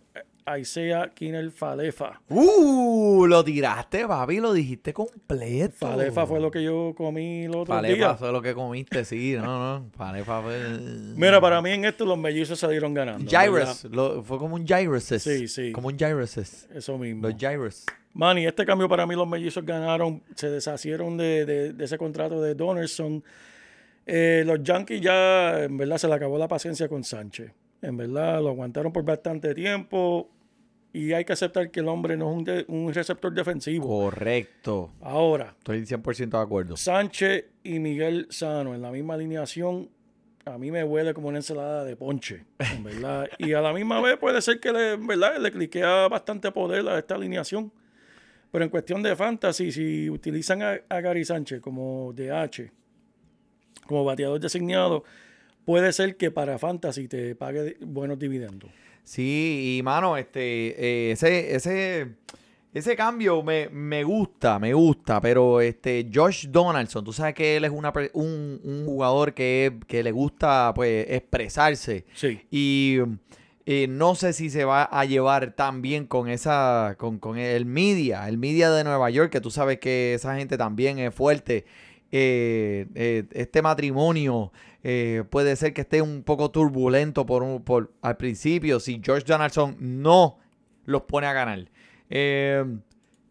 [0.59, 2.19] Isaiah Kinel Falefa.
[2.29, 5.87] Uh, lo tiraste, papi, lo dijiste completo.
[5.87, 8.15] Falefa fue lo que yo comí el otro Falefa día.
[8.15, 9.43] fue lo que comiste, sí, no,
[9.79, 9.89] no.
[9.95, 10.59] Falefa fue.
[11.15, 13.29] Mira, para mí en esto los mellizos salieron ganando.
[13.29, 15.23] Gyros, lo- fue como un gyrosis.
[15.23, 15.71] Sí, sí.
[15.71, 16.67] Como un gyrosis.
[16.73, 17.27] Eso mismo.
[17.27, 17.85] Los gyros.
[18.13, 22.41] Manny, este cambio para mí los mellizos ganaron, se deshacieron de, de- de ese contrato
[22.41, 23.23] de Donaldson.
[24.05, 27.51] Eh, los Yankees ya, en verdad, se le acabó la paciencia con Sánchez.
[27.83, 30.29] En verdad, lo aguantaron por bastante tiempo
[30.93, 33.87] y hay que aceptar que el hombre no es un, de- un receptor defensivo.
[33.87, 34.91] Correcto.
[35.01, 36.77] Ahora, Estoy 100% de acuerdo.
[36.77, 39.89] Sánchez y Miguel Sano en la misma alineación,
[40.45, 43.27] a mí me huele como una ensalada de ponche, en verdad.
[43.37, 46.87] y a la misma vez puede ser que le, en verdad, le cliquea bastante poder
[46.87, 47.71] a esta alineación.
[48.51, 52.69] Pero en cuestión de fantasy, si utilizan a, a Gary Sánchez como DH,
[53.87, 55.03] como bateador designado,
[55.65, 58.69] puede ser que para fantasy te pague buenos dividendos.
[59.03, 60.39] Sí, y mano, este,
[60.77, 62.07] eh, ese, ese,
[62.73, 67.65] Ese cambio me, me gusta, me gusta, pero este Josh Donaldson, tú sabes que él
[67.65, 72.39] es una, un, un jugador que, que le gusta pues expresarse Sí.
[72.49, 72.97] y
[73.65, 77.65] eh, no sé si se va a llevar tan bien con esa con, con el
[77.65, 81.65] media, el media de Nueva York, que tú sabes que esa gente también es fuerte.
[82.11, 84.51] Eh, eh, este matrimonio
[84.83, 89.77] eh, puede ser que esté un poco turbulento por, por al principio si George Donaldson
[89.79, 90.37] no
[90.85, 91.69] los pone a ganar.
[92.09, 92.63] Eh,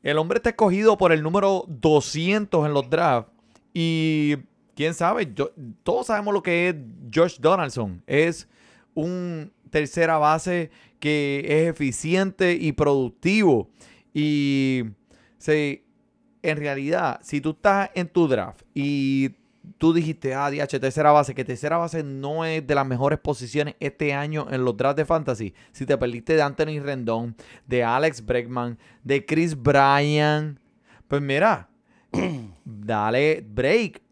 [0.02, 3.30] el hombre está escogido por el número 200 en los drafts
[3.74, 4.36] y
[4.74, 6.74] quién sabe, yo- todos sabemos lo que es
[7.14, 8.02] Josh Donaldson.
[8.06, 8.48] Es
[8.94, 13.70] un tercera base que es eficiente y productivo.
[14.14, 14.82] Y
[15.38, 15.84] se,
[16.42, 19.30] en realidad, si tú estás en tu draft y
[19.78, 23.74] tú dijiste, ah, DH, tercera base, que tercera base no es de las mejores posiciones
[23.80, 25.54] este año en los drafts de fantasy.
[25.72, 30.60] Si te perdiste de Anthony Rendón, de Alex Bregman, de Chris Bryan,
[31.08, 31.68] pues mira,
[32.64, 34.02] dale break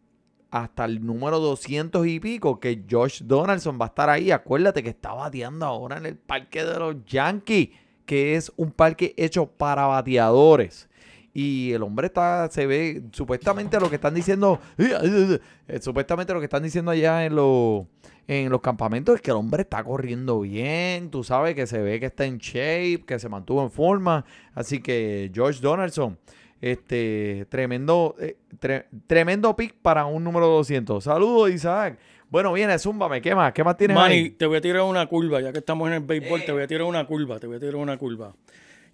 [0.50, 4.30] hasta el número 200 y pico que Josh Donaldson va a estar ahí.
[4.30, 7.70] Acuérdate que está bateando ahora en el parque de los Yankees,
[8.04, 10.89] que es un parque hecho para bateadores.
[11.32, 15.38] Y el hombre está, se ve, supuestamente lo que están diciendo, eh,
[15.80, 17.84] supuestamente lo que están diciendo allá en los,
[18.26, 22.00] en los campamentos es que el hombre está corriendo bien, tú sabes que se ve
[22.00, 24.24] que está en shape, que se mantuvo en forma.
[24.54, 26.18] Así que George Donaldson,
[26.60, 31.02] este, tremendo, eh, tre- tremendo pick para un número 200.
[31.04, 31.98] Saludos, Isaac.
[32.28, 33.52] Bueno, viene, zúmbame, ¿qué más?
[33.52, 34.30] ¿Qué más tienes Manny, ahí?
[34.30, 36.66] te voy a tirar una curva, ya que estamos en el béisbol, te voy a
[36.66, 38.34] tirar una curva, te voy a tirar una curva.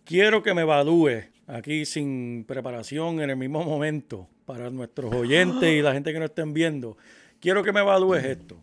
[0.05, 5.83] Quiero que me evalúes aquí sin preparación en el mismo momento para nuestros oyentes y
[5.83, 6.97] la gente que nos estén viendo.
[7.41, 8.57] Quiero que me evalúes esto.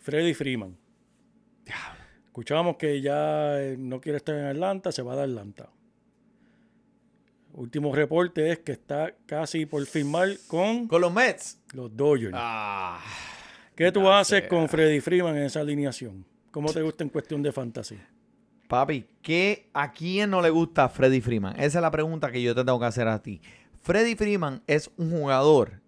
[0.00, 0.76] Freddy Freeman.
[2.26, 5.68] Escuchábamos que ya eh, no quiere estar en Atlanta, se va de Atlanta.
[7.52, 11.58] Último reporte es que está casi por firmar con Con los Mets.
[11.74, 12.32] los Dodgers.
[12.34, 12.98] Ah,
[13.76, 14.48] ¿Qué tú haces sea.
[14.48, 16.24] con Freddy Freeman en esa alineación?
[16.50, 17.98] ¿Cómo te gusta en cuestión de fantasy?
[18.72, 21.52] Papi, ¿qué, ¿a quién no le gusta Freddy Freeman?
[21.60, 23.38] Esa es la pregunta que yo te tengo que hacer a ti.
[23.82, 25.82] Freddy Freeman es un jugador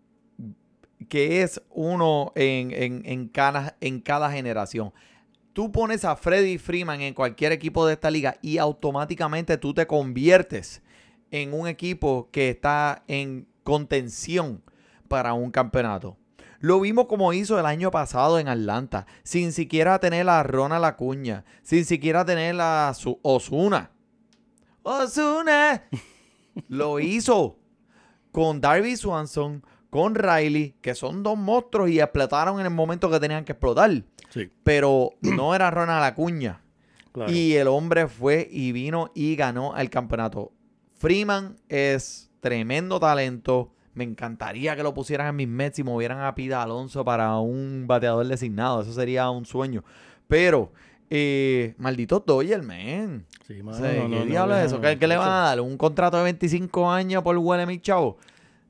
[1.09, 4.93] que es uno en, en- en cada, en cada generación.
[5.55, 9.87] Tú pones a Freddy Freeman en cualquier equipo de esta liga y automáticamente tú te
[9.87, 10.83] conviertes
[11.31, 14.61] en un equipo que está en contención
[15.09, 16.19] para un campeonato.
[16.65, 21.45] Lo vimos como hizo el año pasado en Atlanta, sin siquiera tener a Ronald Acuña,
[21.63, 23.91] sin siquiera tener a su Osuna.
[24.83, 25.85] Osuna
[26.69, 27.59] lo hizo
[28.33, 33.21] con Darby Swanson, con Riley, que son dos monstruos y explotaron en el momento que
[33.21, 34.03] tenían que explotar.
[34.31, 36.63] Sí, Pero no era Ronald Acuña.
[37.13, 37.31] claro.
[37.31, 40.51] Y el hombre fue y vino y ganó el campeonato.
[40.95, 43.74] Freeman es tremendo talento.
[43.95, 47.87] Me encantaría que lo pusieran en mis Mets y movieran a Pida Alonso para un
[47.87, 48.83] bateador designado.
[48.83, 49.85] Eso sería un sueño.
[50.29, 50.73] Pero,
[51.11, 53.27] eh, maldito Dodgers, man.
[53.47, 54.81] Sí, O mano, sea, no, ¿Qué no, diablo no, es eso?
[54.81, 55.61] ¿Qué, qué le van a dar?
[55.61, 58.19] ¿Un contrato de 25 años por huele mi chavo?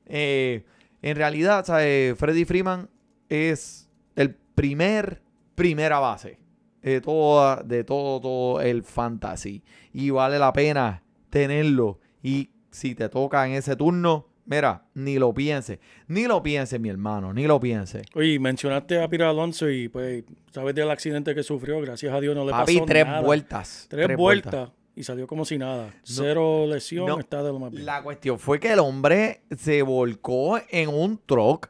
[0.05, 0.63] Eh,
[1.01, 2.17] en realidad, ¿sabes?
[2.17, 2.89] Freddy Freeman
[3.29, 5.21] es el primer
[5.55, 6.39] primera base
[6.81, 9.63] de todo, de todo, todo el fantasy.
[9.91, 11.99] Y vale la pena tenerlo.
[12.21, 15.79] Y si te toca en ese turno, mira, ni lo piense.
[16.07, 18.03] Ni lo piense, mi hermano, ni lo piense.
[18.13, 21.79] Oye, mencionaste a Pira Alonso y pues sabes del accidente que sufrió.
[21.81, 23.21] Gracias a Dios no le Papi, pasó tres nada.
[23.21, 23.87] vueltas.
[23.89, 25.93] Tres, vueltas y salió como si nada.
[26.03, 27.19] Cero lesión, no.
[27.19, 27.85] está de lo más bien.
[27.85, 31.67] La cuestión fue que el hombre se volcó en un truck,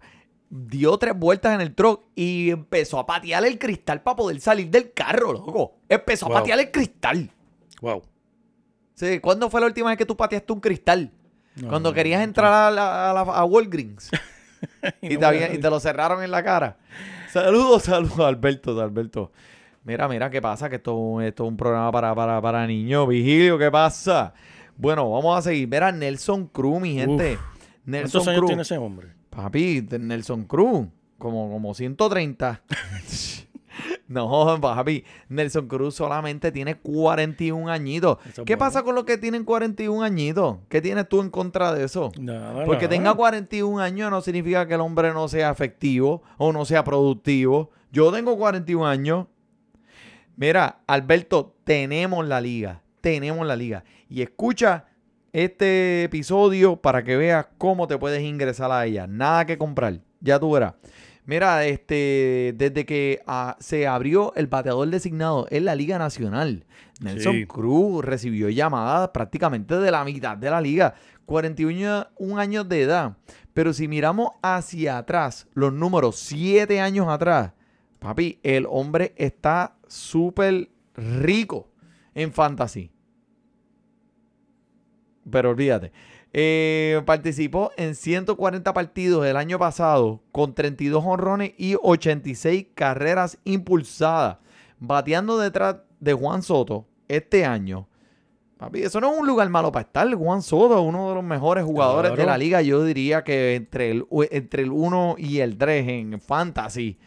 [0.50, 4.70] dio tres vueltas en el truck y empezó a patear el cristal para poder salir
[4.70, 5.78] del carro, loco.
[5.90, 6.36] Empezó Wow.
[6.36, 7.32] a patear el cristal.
[7.82, 8.04] Wow.
[8.94, 11.12] Sí, ¿Cuándo fue la última vez que tú pateaste un cristal?
[11.56, 14.10] No, Cuando no, querías entrar a, la- a la- a Walgreens
[15.02, 16.78] y, no te voy habían- a- y te lo cerraron en la cara.
[17.32, 19.32] Saludos, saludos, Alberto, Alberto.
[19.84, 20.70] Mira, mira, ¿qué pasa?
[20.70, 23.08] Que esto, esto es un programa para, para, para niños.
[23.08, 24.34] Vigilio, ¿qué pasa?
[24.78, 25.68] Bueno, vamos a seguir.
[25.68, 27.38] Mira, Nelson Cruz, mi gente.
[27.86, 28.50] Nelson ¿Cuántos años Cruz.
[28.50, 29.10] tiene ese hombre?
[29.30, 30.88] Papi, Nelson Cruz,
[31.18, 32.62] como, como 130.
[34.08, 38.18] no, papi, Nelson Cruz solamente tiene 41 añitos.
[38.26, 38.58] Es ¿Qué bueno.
[38.58, 40.58] pasa con los que tienen 41 añitos?
[40.70, 42.12] ¿Qué tienes tú en contra de eso?
[42.66, 46.84] Porque tenga 41 años no significa que el hombre no sea efectivo o no sea
[46.84, 47.72] productivo.
[47.92, 49.28] Yo tengo 41 años.
[50.36, 52.82] Mira, Alberto, tenemos la liga.
[53.02, 53.84] Tenemos la liga.
[54.10, 54.86] Y escucha
[55.34, 59.08] este episodio para que veas cómo te puedes ingresar a ella.
[59.08, 60.00] Nada que comprar.
[60.22, 60.76] Ya tú verás.
[61.26, 66.66] Mira, este, desde que ah, se abrió el bateador designado en la Liga Nacional,
[67.02, 67.46] Nelson Sí.
[67.48, 70.94] Cruz recibió llamadas prácticamente de la mitad de la liga,
[71.26, 72.06] 41
[72.38, 73.18] años de edad.
[73.54, 77.54] Pero si miramos hacia atrás, los números 7 años atrás,
[78.00, 81.70] papi, el hombre está súper rico
[82.14, 82.92] en fantasy.
[85.30, 85.92] Pero olvídate.
[86.38, 94.40] Eh, participó en 140 partidos el año pasado con 32 honrones y 86 carreras impulsadas.
[94.78, 97.88] Bateando detrás de Juan Soto este año.
[98.58, 100.14] Papi, eso no es un lugar malo para estar.
[100.14, 102.62] Juan Soto, uno de los mejores jugadores de la liga.
[102.62, 107.00] Yo diría que entre el, entre el 1 y el 3 en fantasy.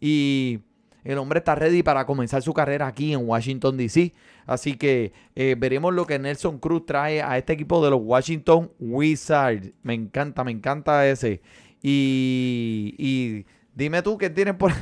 [0.00, 0.60] Y
[1.06, 4.12] el hombre está ready para comenzar su carrera aquí en Washington, D.C.
[4.44, 8.72] Así que eh, veremos lo que Nelson Cruz trae a este equipo de los Washington
[8.80, 9.72] Wizards.
[9.82, 11.40] Me encanta, me encanta ese.
[11.80, 14.72] Y, y dime tú qué tienes por...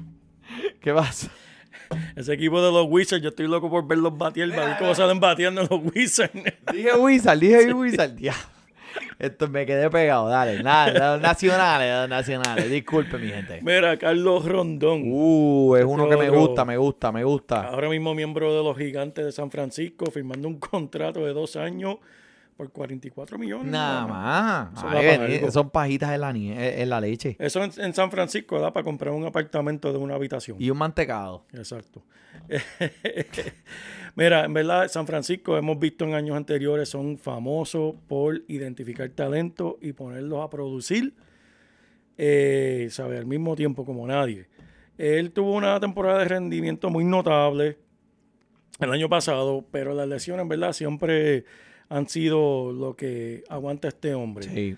[0.80, 1.30] ¿Qué pasa?
[2.14, 5.62] Ese equipo de los Wizards, yo estoy loco por verlos batear, ver cómo salen bateando
[5.62, 6.32] los Wizards.
[6.72, 8.16] Dije Wizard, dije Wizard.
[8.18, 8.34] Ya.
[9.18, 10.62] Esto me quedé pegado, dale.
[10.62, 12.70] Nada, nacionales, nacionales.
[12.70, 13.60] Disculpe, mi gente.
[13.62, 17.68] Mira, Carlos Rondón, Uh, es uno que me gusta, me gusta, me gusta.
[17.68, 21.96] ahora mismo miembro de los Gigantes de San Francisco, firmando un contrato de dos años
[22.56, 23.70] por 44 millones.
[23.72, 24.78] Nada más.
[24.78, 25.50] Eso Ay, algo.
[25.50, 27.36] son pajitas en la, nie- en la leche.
[27.38, 30.56] Eso en, en San Francisco da para comprar un apartamento de una habitación.
[30.60, 31.44] Y un mantecado.
[31.52, 32.02] Exacto.
[34.16, 39.78] Mira, en verdad, San Francisco hemos visto en años anteriores son famosos por identificar talento
[39.80, 41.14] y ponerlos a producir,
[42.16, 44.46] eh, sabe, al mismo tiempo como nadie.
[44.98, 47.78] Él tuvo una temporada de rendimiento muy notable
[48.78, 51.44] el año pasado, pero las lesiones, en verdad, siempre
[51.88, 54.44] han sido lo que aguanta este hombre.
[54.48, 54.76] Sí.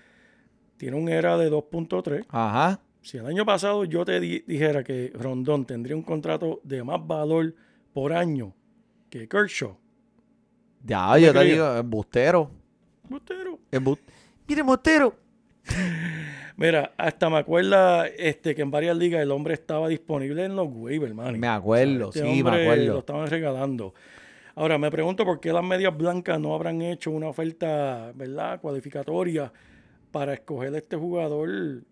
[0.77, 2.25] Tiene un era de 2.3.
[2.29, 2.79] Ajá.
[3.01, 7.05] Si el año pasado yo te di- dijera que Rondón tendría un contrato de más
[7.05, 7.55] valor
[7.93, 8.53] por año
[9.09, 9.77] que Kershaw,
[10.83, 12.51] Ya, yo te digo, embustero.
[13.09, 13.59] bustero.
[13.71, 13.99] Embut
[14.47, 15.15] Mire, embustero.
[16.57, 20.67] Mira, hasta me acuerda este, que en varias ligas el hombre estaba disponible en los
[20.71, 21.39] waivers, man.
[21.39, 22.93] Me acuerdo, Este sí, me acuerdo.
[22.93, 23.93] Lo estaban regalando.
[24.57, 29.53] Ahora, me pregunto por qué las medias blancas no habrán hecho una oferta, ¿verdad?, cualificatoria
[30.09, 31.83] para escoger a este jugador.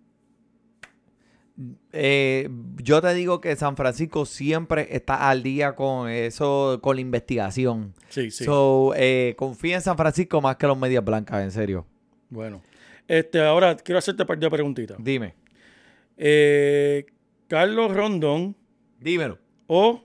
[1.93, 2.49] Eh,
[2.81, 7.93] yo te digo que San Francisco siempre está al día con eso, con la investigación.
[8.09, 8.45] Sí, sí.
[8.45, 11.85] So, eh, confía en San Francisco más que los medias blancas, en serio.
[12.31, 12.63] bueno.
[13.07, 14.97] Este, ahora quiero hacerte un par de preguntitas.
[14.99, 15.35] Dime.
[16.17, 17.05] Eh,
[17.47, 18.55] Carlos Rondón
[18.99, 19.37] Dímelo.
[19.67, 20.01] o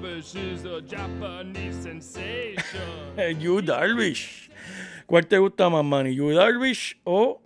[0.00, 3.38] Darvish is a Japanese sensation.
[3.38, 4.48] Yu Darvish.
[5.06, 6.14] ¿Cuál te gusta más, Manny?
[6.14, 7.42] ¿Yu Darvish o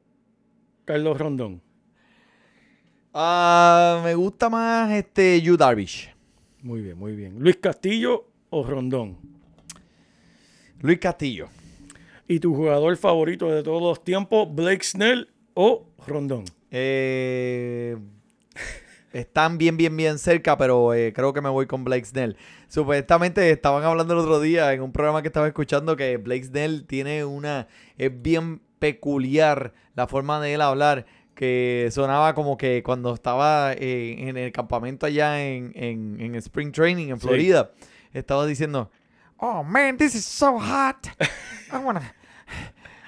[0.85, 1.61] Carlos Rondón?
[3.12, 6.14] Ah, me gusta más este Yu Darvish.
[6.62, 7.40] Muy bien, muy bien.
[7.40, 9.19] ¿Luis Castillo o Rondón?
[10.81, 11.49] Luis Castillo.
[12.29, 16.45] ¿Y tu jugador favorito de todos los tiempos, Blake Snell o Rondón?
[16.71, 17.97] Eh,
[19.14, 22.37] están bien, bien, bien cerca, pero eh, creo que me voy con Blake Snell.
[22.68, 26.85] Supuestamente estaban hablando el otro día en un programa que estaba escuchando que Blake Snell
[26.87, 27.68] tiene una.
[27.96, 31.07] Es bien peculiar la forma de él hablar.
[31.35, 36.70] Que sonaba como que cuando estaba eh, en el campamento allá en, en, en Spring
[36.70, 37.27] Training en Sí.
[37.27, 37.72] Florida,
[38.12, 38.88] estaba diciendo:
[39.38, 41.09] Oh man, this is so hot.
[41.72, 42.14] I wanna,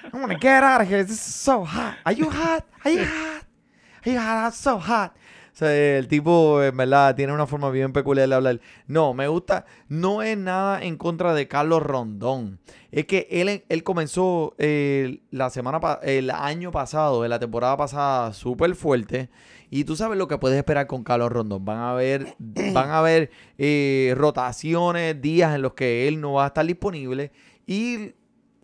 [0.03, 1.03] I wanna get out of here.
[1.05, 1.95] This is so hot.
[2.03, 2.65] Are you hot?
[2.83, 3.45] Are you hot?
[4.05, 4.45] Are you hot?
[4.47, 5.15] I'm so hot.
[5.57, 8.61] Sea, el tipo, en verdad, tiene una forma bien peculiar de hablar.
[8.85, 9.65] No, me gusta.
[9.87, 12.59] No es nada en contra de Carlos Rondón.
[12.91, 18.33] Es que él, él comenzó eh, la semana, el año pasado, en la temporada pasada,
[18.33, 19.31] súper fuerte.
[19.71, 21.65] Y tú sabes lo que puedes esperar con Carlos Rondón.
[21.65, 26.43] Van a haber, van a haber eh, rotaciones, días en los que él no va
[26.43, 27.31] a estar disponible.
[27.65, 28.11] Y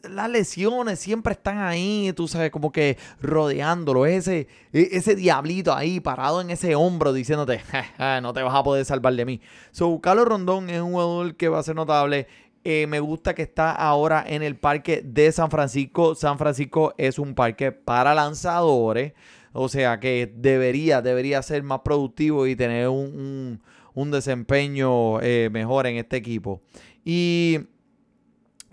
[0.10, 6.00] las lesiones siempre están ahí, tú sabes, como que rodeándolo, ese, e- ese diablito ahí
[6.00, 9.42] parado en ese hombro diciéndote, "Ja, ja, no te vas a poder salvar de mí.
[9.72, 12.28] So, Carlos Rondón es un jugador que va a ser notable.
[12.66, 16.16] Eh, me gusta que está ahora en el parque de San Francisco.
[16.16, 19.13] San Francisco es un parque para lanzadores.
[19.52, 23.62] O sea que debería, debería ser más productivo y tener un, un-
[23.96, 26.62] un desempeño eh, mejor en este equipo.
[27.06, 27.60] Y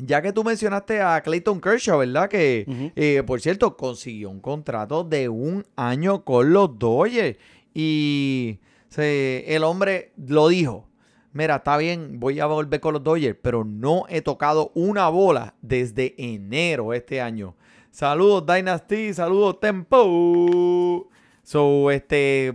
[0.05, 2.28] ya que tú mencionaste a Clayton Kershaw, ¿verdad?
[2.28, 2.64] Que,
[2.96, 7.38] eh, por cierto, consiguió un contrato de un año con los Dodgers.
[7.74, 10.86] Y se- el hombre lo dijo.
[11.32, 15.55] Mira, está bien, voy a volver con los Dodgers, pero no he tocado una bola
[15.62, 17.55] desde enero este año.
[17.92, 21.09] Saludos Dynasty, saludos Tempo.
[21.42, 22.53] So, este,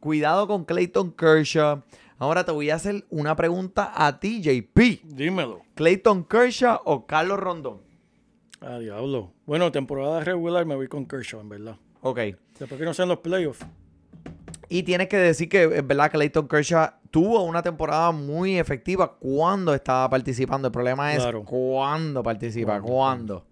[0.00, 1.82] cuidado con Clayton Kershaw.
[2.20, 4.78] Ahora te voy a hacer una pregunta a ti, JP.
[5.04, 5.62] Dímelo.
[5.74, 7.78] ¿Clayton Kershaw o Carlos Rondón?
[8.60, 9.32] Ah, diablo.
[9.46, 11.76] Bueno, temporada regular me voy con Kershaw, en verdad.
[12.02, 12.18] Ok.
[12.58, 13.64] Después que no sean los playoffs.
[14.68, 19.16] Y tienes que decir que es verdad que Clayton Kershaw tuvo una temporada muy efectiva
[19.18, 20.68] cuando estaba participando.
[20.68, 21.42] El problema es Claro.
[21.42, 23.46] cuándo participa, cuándo.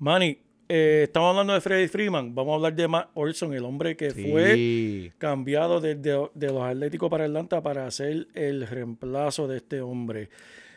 [0.00, 2.34] Manny, eh, estamos hablando de Freddy Freeman.
[2.34, 6.62] Vamos a hablar de Matt Olson, el hombre que fue cambiado de, de- de los
[6.62, 10.28] Atléticos para Atlanta para ser el reemplazo de este hombre.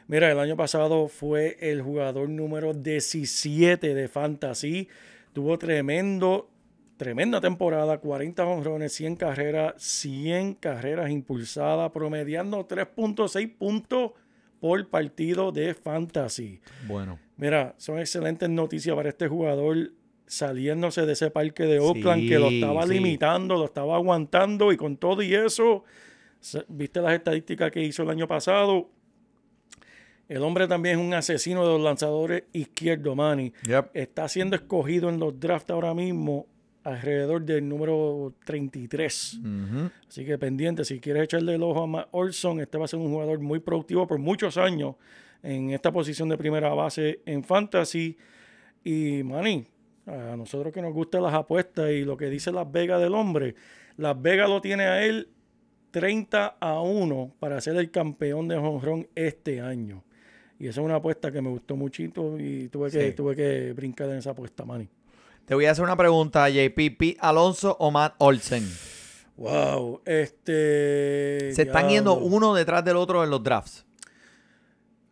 [0.08, 4.88] Mira, el año pasado fue el jugador número 17 de Fantasy.
[5.34, 6.50] Tuvo tremendo,
[6.98, 14.12] tremenda temporada, 40 honrones, 100 carreras, 100 carreras impulsadas, promediando 3.6 puntos
[14.60, 16.60] por partido de Fantasy.
[16.88, 17.18] Bueno.
[17.42, 19.92] Mira, son excelentes noticias para este jugador
[20.28, 22.94] saliéndose de ese parque de Sí, Oakland que lo estaba sí.
[22.94, 25.84] limitando, lo estaba aguantando y con todo y eso,
[26.68, 28.92] viste las estadísticas que hizo el año pasado.
[30.30, 33.52] El hombre también es un asesino de los lanzadores izquierdo, Manny.
[33.68, 33.90] Yep.
[33.96, 36.46] Está siendo escogido en los drafts ahora mismo
[36.84, 39.40] alrededor del número 33.
[39.40, 39.90] Ujú.
[40.08, 43.00] Así que pendiente, si quieres echarle el ojo a Matt Olson, este va a ser
[43.00, 44.96] un jugador muy productivo por muchos años
[45.44, 48.18] en esta posición de primera base en Fantasy.
[48.84, 49.66] Y, Manny,
[50.06, 53.56] a nosotros que nos gustan las apuestas y lo que dice Las Vegas del hombre,
[53.98, 55.30] Las Vegas lo tiene a él
[55.92, 60.04] 30 a 1 para ser el campeón de jonrón este año.
[60.58, 63.14] Y esa es una apuesta que me gustó muchito y tuve que, Sí.
[63.14, 64.88] tuve que brincar en esa apuesta, Manny.
[65.46, 66.92] Te voy a hacer una pregunta, JP.
[66.98, 68.64] ¿Pete Alonso o Matt Olsen?
[69.38, 71.52] Wow, este...
[71.54, 73.86] Se están yendo uno detrás del otro en los drafts.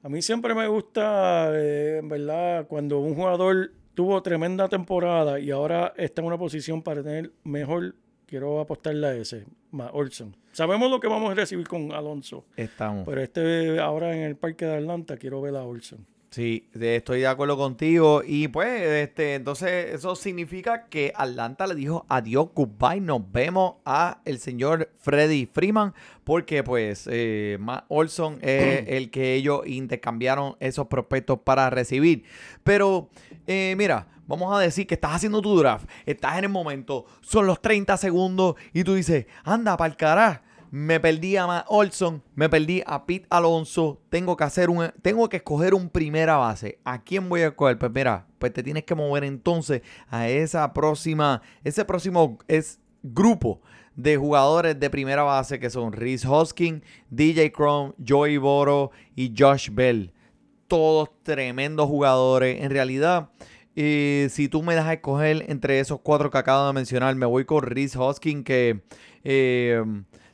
[0.01, 5.51] A mí siempre me gusta, eh, en verdad, cuando un jugador tuvo tremenda temporada y
[5.51, 7.95] ahora está en una posición para tener mejor,
[8.25, 10.37] quiero apostarle a ese, más Olson.
[10.53, 13.03] Sabemos lo que vamos a recibir con Alonso, Estamos.
[13.05, 16.05] pero este ahora en el parque de Atlanta quiero ver a Olson.
[16.31, 18.21] Sí, estoy de acuerdo contigo.
[18.23, 23.01] Y pues, este, entonces, eso significa que Atlanta le dijo adiós, goodbye.
[23.01, 25.93] Nos vemos a el señor Freddy Freeman.
[26.23, 32.23] Porque, pues, eh, Matt Olson es el que ellos intercambiaron esos prospectos para recibir.
[32.63, 33.09] Pero,
[33.47, 35.89] eh, mira, vamos a decir que estás haciendo tu draft.
[36.05, 37.05] Estás en el momento.
[37.21, 38.53] Son los 30 segundos.
[38.71, 40.41] Y tú dices, anda, para el carajo.
[40.71, 44.01] Me perdí a Matt Olson, me perdí a Pete Alonso.
[44.09, 46.79] Tengo que hacer un, tengo que escoger un primera base.
[46.83, 47.79] ¿A quién voy a escoger?
[47.79, 53.61] Pues mira, pues te tienes que mover entonces a esa próxima, ese próximo es grupo
[53.95, 59.69] de jugadores de primera base que son Reese Hoskin, DJ Chrome, Joey Boro y Josh
[59.71, 60.13] Bell.
[60.67, 62.63] Todos tremendos jugadores.
[62.63, 63.29] En realidad,
[63.75, 67.45] si tú me das a escoger entre esos cuatro que acabo de mencionar, me voy
[67.45, 68.81] con Reese Hoskin que
[69.23, 69.83] eh,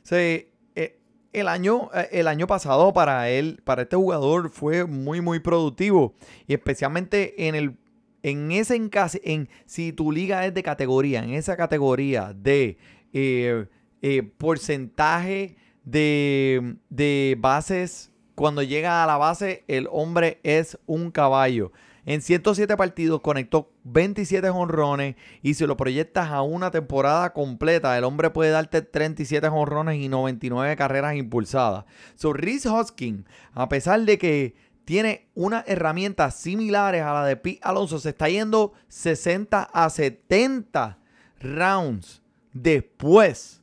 [0.06, 1.00] se, eh,
[1.32, 6.14] el, año, eh, el año pasado para él, para este jugador, fue muy, muy productivo.
[6.46, 7.76] Y especialmente en el.
[8.22, 12.76] En ese encase, en si tu liga es de categoría, en esa categoría de
[13.12, 21.70] eh, porcentaje de, de bases, cuando llega a la base, el hombre es un caballo.
[22.06, 28.04] En 107 partidos conectó 27 jonrones y si lo proyectas a una temporada completa, el
[28.04, 31.84] hombre puede darte 37 jonrones y 99 carreras impulsadas.
[32.14, 34.54] So, Reese Hoskin, a pesar de que
[34.84, 40.98] tiene unas herramientas similares a la de Pete Alonso, se está yendo 60 a 70
[41.40, 43.62] rounds después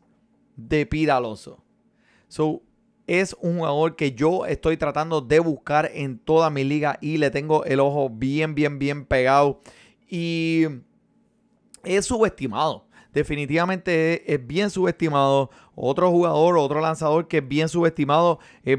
[0.58, 1.64] de Pete Alonso.
[2.28, 2.62] So,
[3.08, 7.32] es un jugador que yo estoy tratando de buscar en toda mi liga y le
[7.32, 9.62] tengo el ojo bien, bien, bien pegado.
[10.10, 10.66] Y
[11.84, 12.86] es subestimado.
[13.14, 15.52] Definitivamente es, bien subestimado.
[15.76, 18.78] Otro jugador, otro lanzador que es bien subestimado es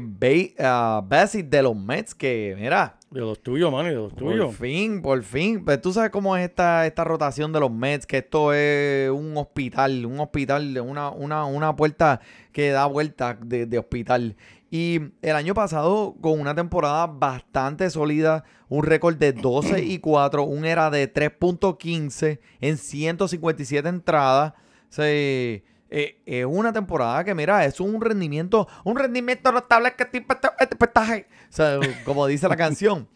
[0.59, 4.53] ah, Bassett de los Mets, que mira, De los tuyos, man, de los por tuyos.
[4.57, 5.63] fin, por fin.
[5.63, 9.37] Pues tú sabes cómo es esta, esta rotación de los Mets, que esto es un
[9.37, 12.19] hospital, un hospital, una, una, una puerta
[12.51, 14.35] que da vuelta de, de hospital.
[14.69, 20.43] Y el año pasado, con una temporada bastante sólida, un récord de 12 y 4,
[20.43, 24.55] un era de 3.15 en 157 entradas.
[24.89, 30.33] Se, eh, es una temporada que, mira, es un rendimiento, un rendimiento notable que tipo
[30.33, 31.25] este.
[31.63, 33.07] O como dice la canción.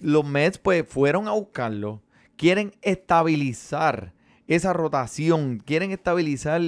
[0.00, 2.02] Los Mets, pues, fueron a buscarlo.
[2.36, 4.12] Quieren estabilizar
[4.46, 5.58] esa rotación.
[5.58, 6.60] Quieren estabilizar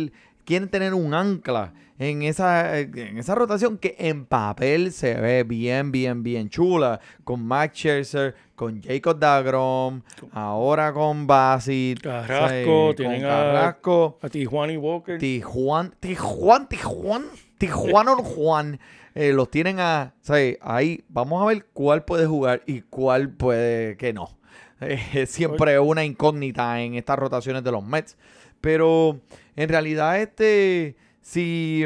[0.49, 5.93] quieren tener un ancla en esa, en esa rotación que en papel se ve bien,
[5.93, 7.01] bien, bien chula.
[7.25, 10.01] Con Max Scherzer, con Jacob Dagrom,
[10.33, 14.19] ahora con Basit, Carrasco, con tienen a- Carrasco.
[14.23, 15.19] A Tijuana y Walker.
[15.19, 17.25] Tijuan, Tijuan, Tijuan,
[17.59, 18.81] Tijuana o Juan.
[19.15, 23.31] eh, los tienen a, o sea, ahí vamos a ver cuál puede jugar y cuál
[23.31, 24.31] puede que no.
[24.81, 28.17] Eh, siempre una incógnita en estas rotaciones de los Mets.
[28.61, 29.21] Pero
[29.59, 31.83] en realidad, este, si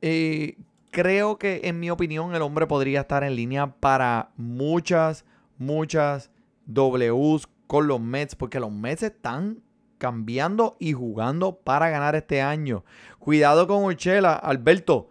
[0.00, 0.56] eh,
[0.92, 5.24] creo que en mi opinión el hombre podría estar en línea para muchas,
[5.58, 6.30] muchas
[6.66, 9.60] Ws con los Mets, porque los Mets están
[9.98, 12.84] cambiando y jugando para ganar este año.
[13.18, 15.08] Cuidado con Urchela, Alberto,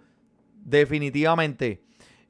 [0.63, 1.83] definitivamente.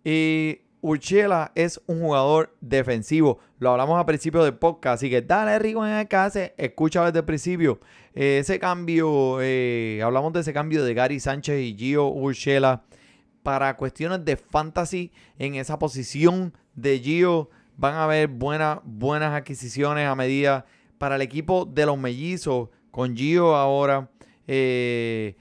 [0.04, 3.38] Y Urchela es un jugador defensivo.
[3.60, 7.20] Lo hablamos al principio del podcast, así que dale Rico en el case, escucha desde
[7.20, 7.80] el principio.
[8.16, 12.84] Eh, ese cambio, eh, hablamos de ese cambio de Gary Sánchez y Gio Urchela
[13.44, 17.50] para cuestiones de fantasy en esa posición de Gio.
[17.76, 20.66] Van a haber buenas, buenas adquisiciones a medida
[20.98, 24.10] para el equipo de los mellizos con Gio ahora.
[24.48, 25.36] eh,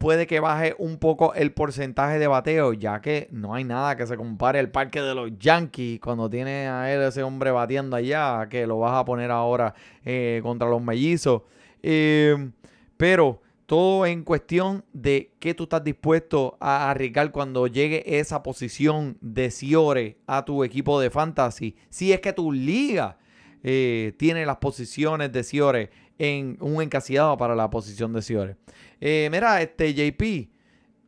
[0.00, 4.06] puede que baje un poco el porcentaje de bateo, ya que no hay nada que
[4.06, 8.48] se compare al parque de los Yankees cuando tiene a él ese hombre batiendo allá,
[8.48, 9.74] que lo vas a poner ahora
[10.04, 11.42] eh, contra los mellizos.
[11.82, 12.50] Eh,
[12.96, 19.16] pero todo en cuestión de qué tú estás dispuesto a arriesgar cuando llegue esa posición
[19.20, 21.76] de Ciore a tu equipo de fantasy.
[21.88, 23.16] Si es que tu liga
[23.62, 28.56] eh, tiene las posiciones de Ciore en un encasillado para la posición de Ciore.
[29.00, 30.48] Eh, mira, este JP,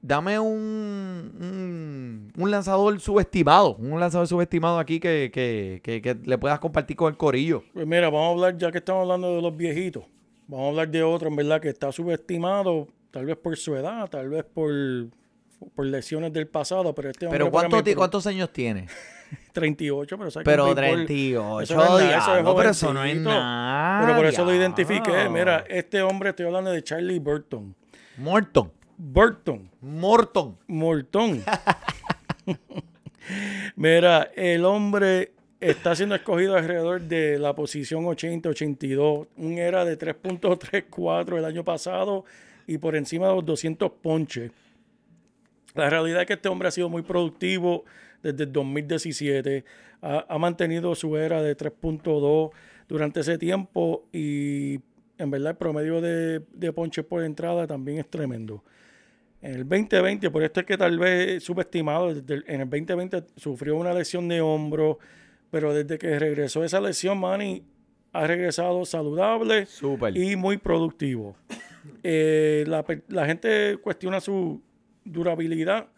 [0.01, 6.39] dame un, un, un lanzador subestimado, un lanzador subestimado aquí que, que- que- que le
[6.39, 7.65] puedas compartir con el corillo.
[7.75, 10.05] Pues mira, vamos a hablar, ya que estamos hablando de los viejitos,
[10.47, 14.09] vamos a hablar de otro, en verdad, que está subestimado, tal vez por su edad,
[14.09, 14.71] tal vez por,
[15.75, 18.87] por lesiones del pasado, pero este hombre Pero ¿cuánto mí, ¿cuántos años tiene?
[19.53, 22.71] 38, pero sabes Pero el béisbol- 38, eso no es nada, eso es diablo, pero
[22.71, 24.05] eso no es nada.
[24.07, 25.29] Pero por eso lo identifiqué.
[25.31, 27.75] Mira, este hombre, estoy hablando de Charlie Burton.
[28.19, 28.71] Morton.
[28.99, 29.71] Burton.
[29.81, 30.59] Morton.
[30.67, 31.43] Mortón.
[33.77, 35.33] Mira, el hombre
[35.63, 39.29] está siendo escogido alrededor de la posición 80-82.
[39.37, 42.25] Un era de 3.34 el año pasado
[42.67, 44.51] y por encima de los 200 ponches.
[45.75, 47.85] La realidad es que este hombre ha sido muy productivo
[48.23, 49.65] desde el 2017.
[50.03, 52.51] Ha, ha mantenido su era de 3.2
[52.89, 54.81] durante ese tiempo y
[55.17, 58.65] en verdad el promedio de, de ponches por entrada también es tremendo.
[59.41, 63.93] En el 2020, por esto es que tal vez subestimado, en el 2020 sufrió una
[63.93, 64.99] lesión de hombro,
[65.53, 67.63] pero desde que regresó esa lesión, Manny
[68.15, 69.67] ha regresado saludable
[70.15, 71.37] y muy productivo.
[72.03, 74.63] Eh, la, la gente cuestiona su
[75.05, 75.89] durabilidad,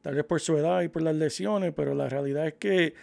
[0.00, 2.94] tal vez por su edad y por las lesiones, pero la realidad es que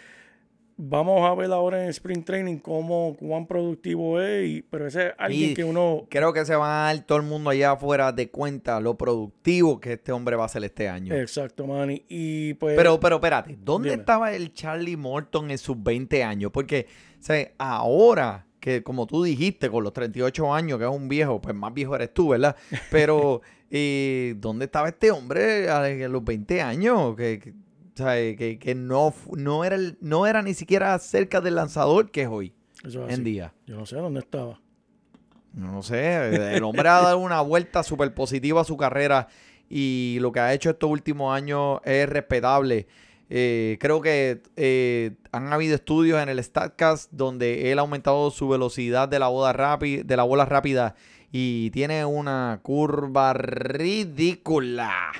[0.81, 5.13] vamos a ver ahora en Spring Training cómo cuán productivo es, y, pero ese es
[5.17, 6.07] alguien Y que uno...
[6.09, 9.81] Creo que se va a dar todo el mundo allá afuera de cuenta lo productivo
[9.81, 11.13] que este hombre va a ser este año.
[11.13, 12.05] Exacto, Manny.
[12.07, 12.77] Y pues...
[12.77, 13.99] Pero, pero espérate, ¿dónde Dime.
[13.99, 16.51] estaba el Charlie Morton en sus 20 años?
[16.53, 16.87] Porque,
[17.19, 21.41] o sea, ahora que como tú dijiste, con los 38 años, que es un viejo,
[21.41, 22.55] pues más viejo eres tú, ¿verdad?
[22.91, 27.15] Pero, eh, ¿dónde estaba este hombre a a los 20 años?
[27.15, 27.53] Que,
[28.05, 32.53] que, no, no, era el- no era ni siquiera cerca del lanzador que es hoy
[32.83, 33.23] eso es en así.
[33.23, 33.53] día.
[33.67, 34.59] Yo no sé dónde estaba.
[35.53, 39.27] No sé, el hombre ha dado una vuelta súper positiva a su carrera
[39.69, 42.87] y lo que ha hecho estos últimos años es respetable.
[43.31, 48.47] Eh, creo que eh, han habido estudios en el StatCast donde él ha aumentado su
[48.47, 50.95] velocidad de la bola rápida, de la bola rápida
[51.31, 55.11] y tiene una curva ridícula.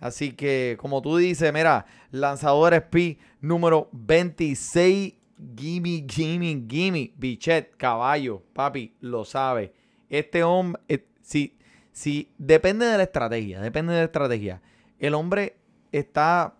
[0.00, 5.14] Así que, como tú dices, mira, lanzador SP número 26,
[5.56, 9.72] gimme, gimme, gimme, Bichet, caballo, papi, lo sabe.
[10.08, 11.56] Este hombre, eh, si,
[11.92, 14.62] si, depende de la estrategia, depende de la estrategia.
[14.98, 15.56] El hombre
[15.92, 16.56] está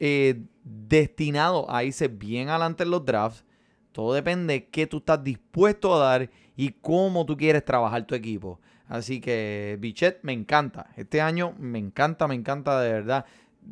[0.00, 3.44] eh, destinado a irse bien adelante en los drafts.
[3.92, 8.14] Todo depende de qué tú estás dispuesto a dar y cómo tú quieres trabajar tu
[8.14, 8.60] equipo.
[8.88, 10.90] Así que Bichet me encanta.
[10.96, 13.24] Este año me encanta, me encanta de verdad.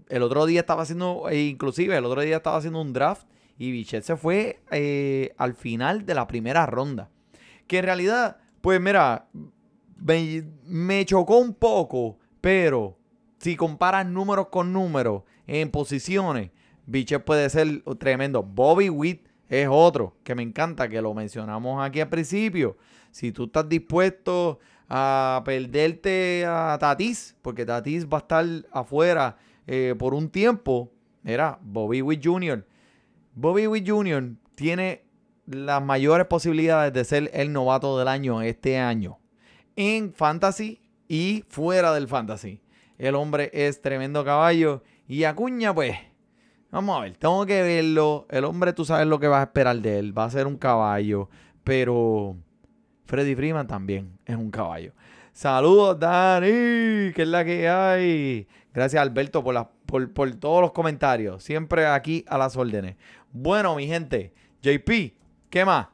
[0.08, 3.26] El otro día estaba haciendo, e inclusive el otro día estaba haciendo un draft
[3.58, 7.10] y Bichet se fue eh, al final de la primera ronda.
[7.66, 9.28] Que en realidad, pues mira,
[9.96, 12.98] me, me chocó un poco, pero
[13.38, 16.50] si comparas números con números en posiciones,
[16.86, 18.42] Bichet puede ser tremendo.
[18.42, 22.78] Bobby Witt es otro que me encanta, que lo mencionamos aquí al principio.
[23.10, 24.58] Si tú estás dispuesto
[24.94, 30.92] a perderte a Tatis, porque Tatis va a estar afuera eh, por un tiempo,
[31.24, 32.66] era Bobby Witt Jr.
[33.34, 34.34] Bobby Witt Jr.
[34.54, 35.06] tiene
[35.46, 39.18] las mayores posibilidades de ser el novato del año este año
[39.76, 42.60] en fantasy y fuera del fantasy.
[42.98, 45.96] El hombre es tremendo caballo y Acuña pues
[46.70, 48.26] Vamos a ver, tengo que verlo.
[48.30, 50.16] El hombre, tú sabes lo que vas a esperar de él.
[50.16, 51.28] Va a ser un caballo.
[51.64, 52.38] Pero
[53.06, 54.92] Freddy Freeman también es un caballo.
[55.32, 56.46] Saludos, Dani,
[57.14, 58.46] que es la que hay.
[58.74, 61.42] Gracias, Alberto, por, la- por, por todos los comentarios.
[61.42, 62.96] Siempre aquí a las órdenes.
[63.32, 64.32] Bueno, mi gente,
[64.62, 64.90] JP,
[65.50, 65.88] ¿qué más?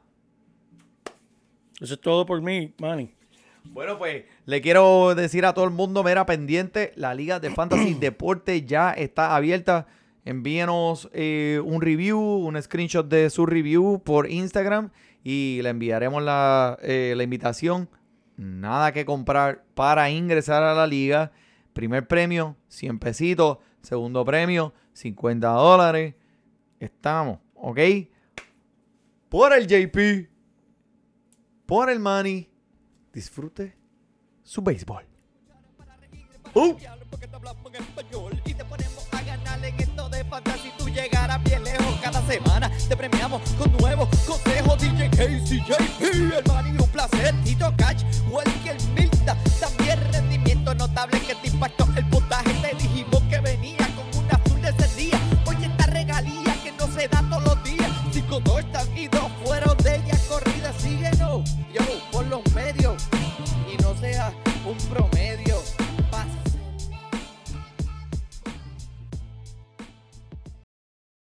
[1.79, 3.13] Eso es todo por mí, Manny.
[3.63, 7.93] Bueno, pues le quiero decir a todo el mundo, mira, pendiente, la Liga de Fantasy
[7.99, 9.87] Deporte ya está abierta.
[10.25, 14.91] Envíenos eh, un review, un screenshot de su review por Instagram
[15.23, 17.89] y le enviaremos la, eh, la invitación.
[18.37, 21.31] Nada que comprar para ingresar a la liga.
[21.73, 23.57] Primer premio, 100 pesitos.
[23.81, 26.15] Segundo premio, 50 dólares.
[26.79, 27.79] Estamos, ¿ok?
[29.29, 30.29] Por el JP,
[31.65, 32.49] por el money,
[33.13, 33.77] disfrute
[34.43, 35.05] su béisbol.
[36.53, 36.75] Uh.
[37.09, 40.71] Porque te hablamos en español y te ponemos a ganar en esto de fantasy.
[40.77, 42.71] Tú llegarás bien lejos cada semana.
[42.87, 44.09] Te premiamos con nuevos
[45.19, 45.49] consejos.
[45.49, 47.35] DJ Casey, JP, hermano, y un placer.
[47.43, 49.37] Tito Cash, Walker Milta.
[49.59, 51.85] También rendimiento notable que te impactó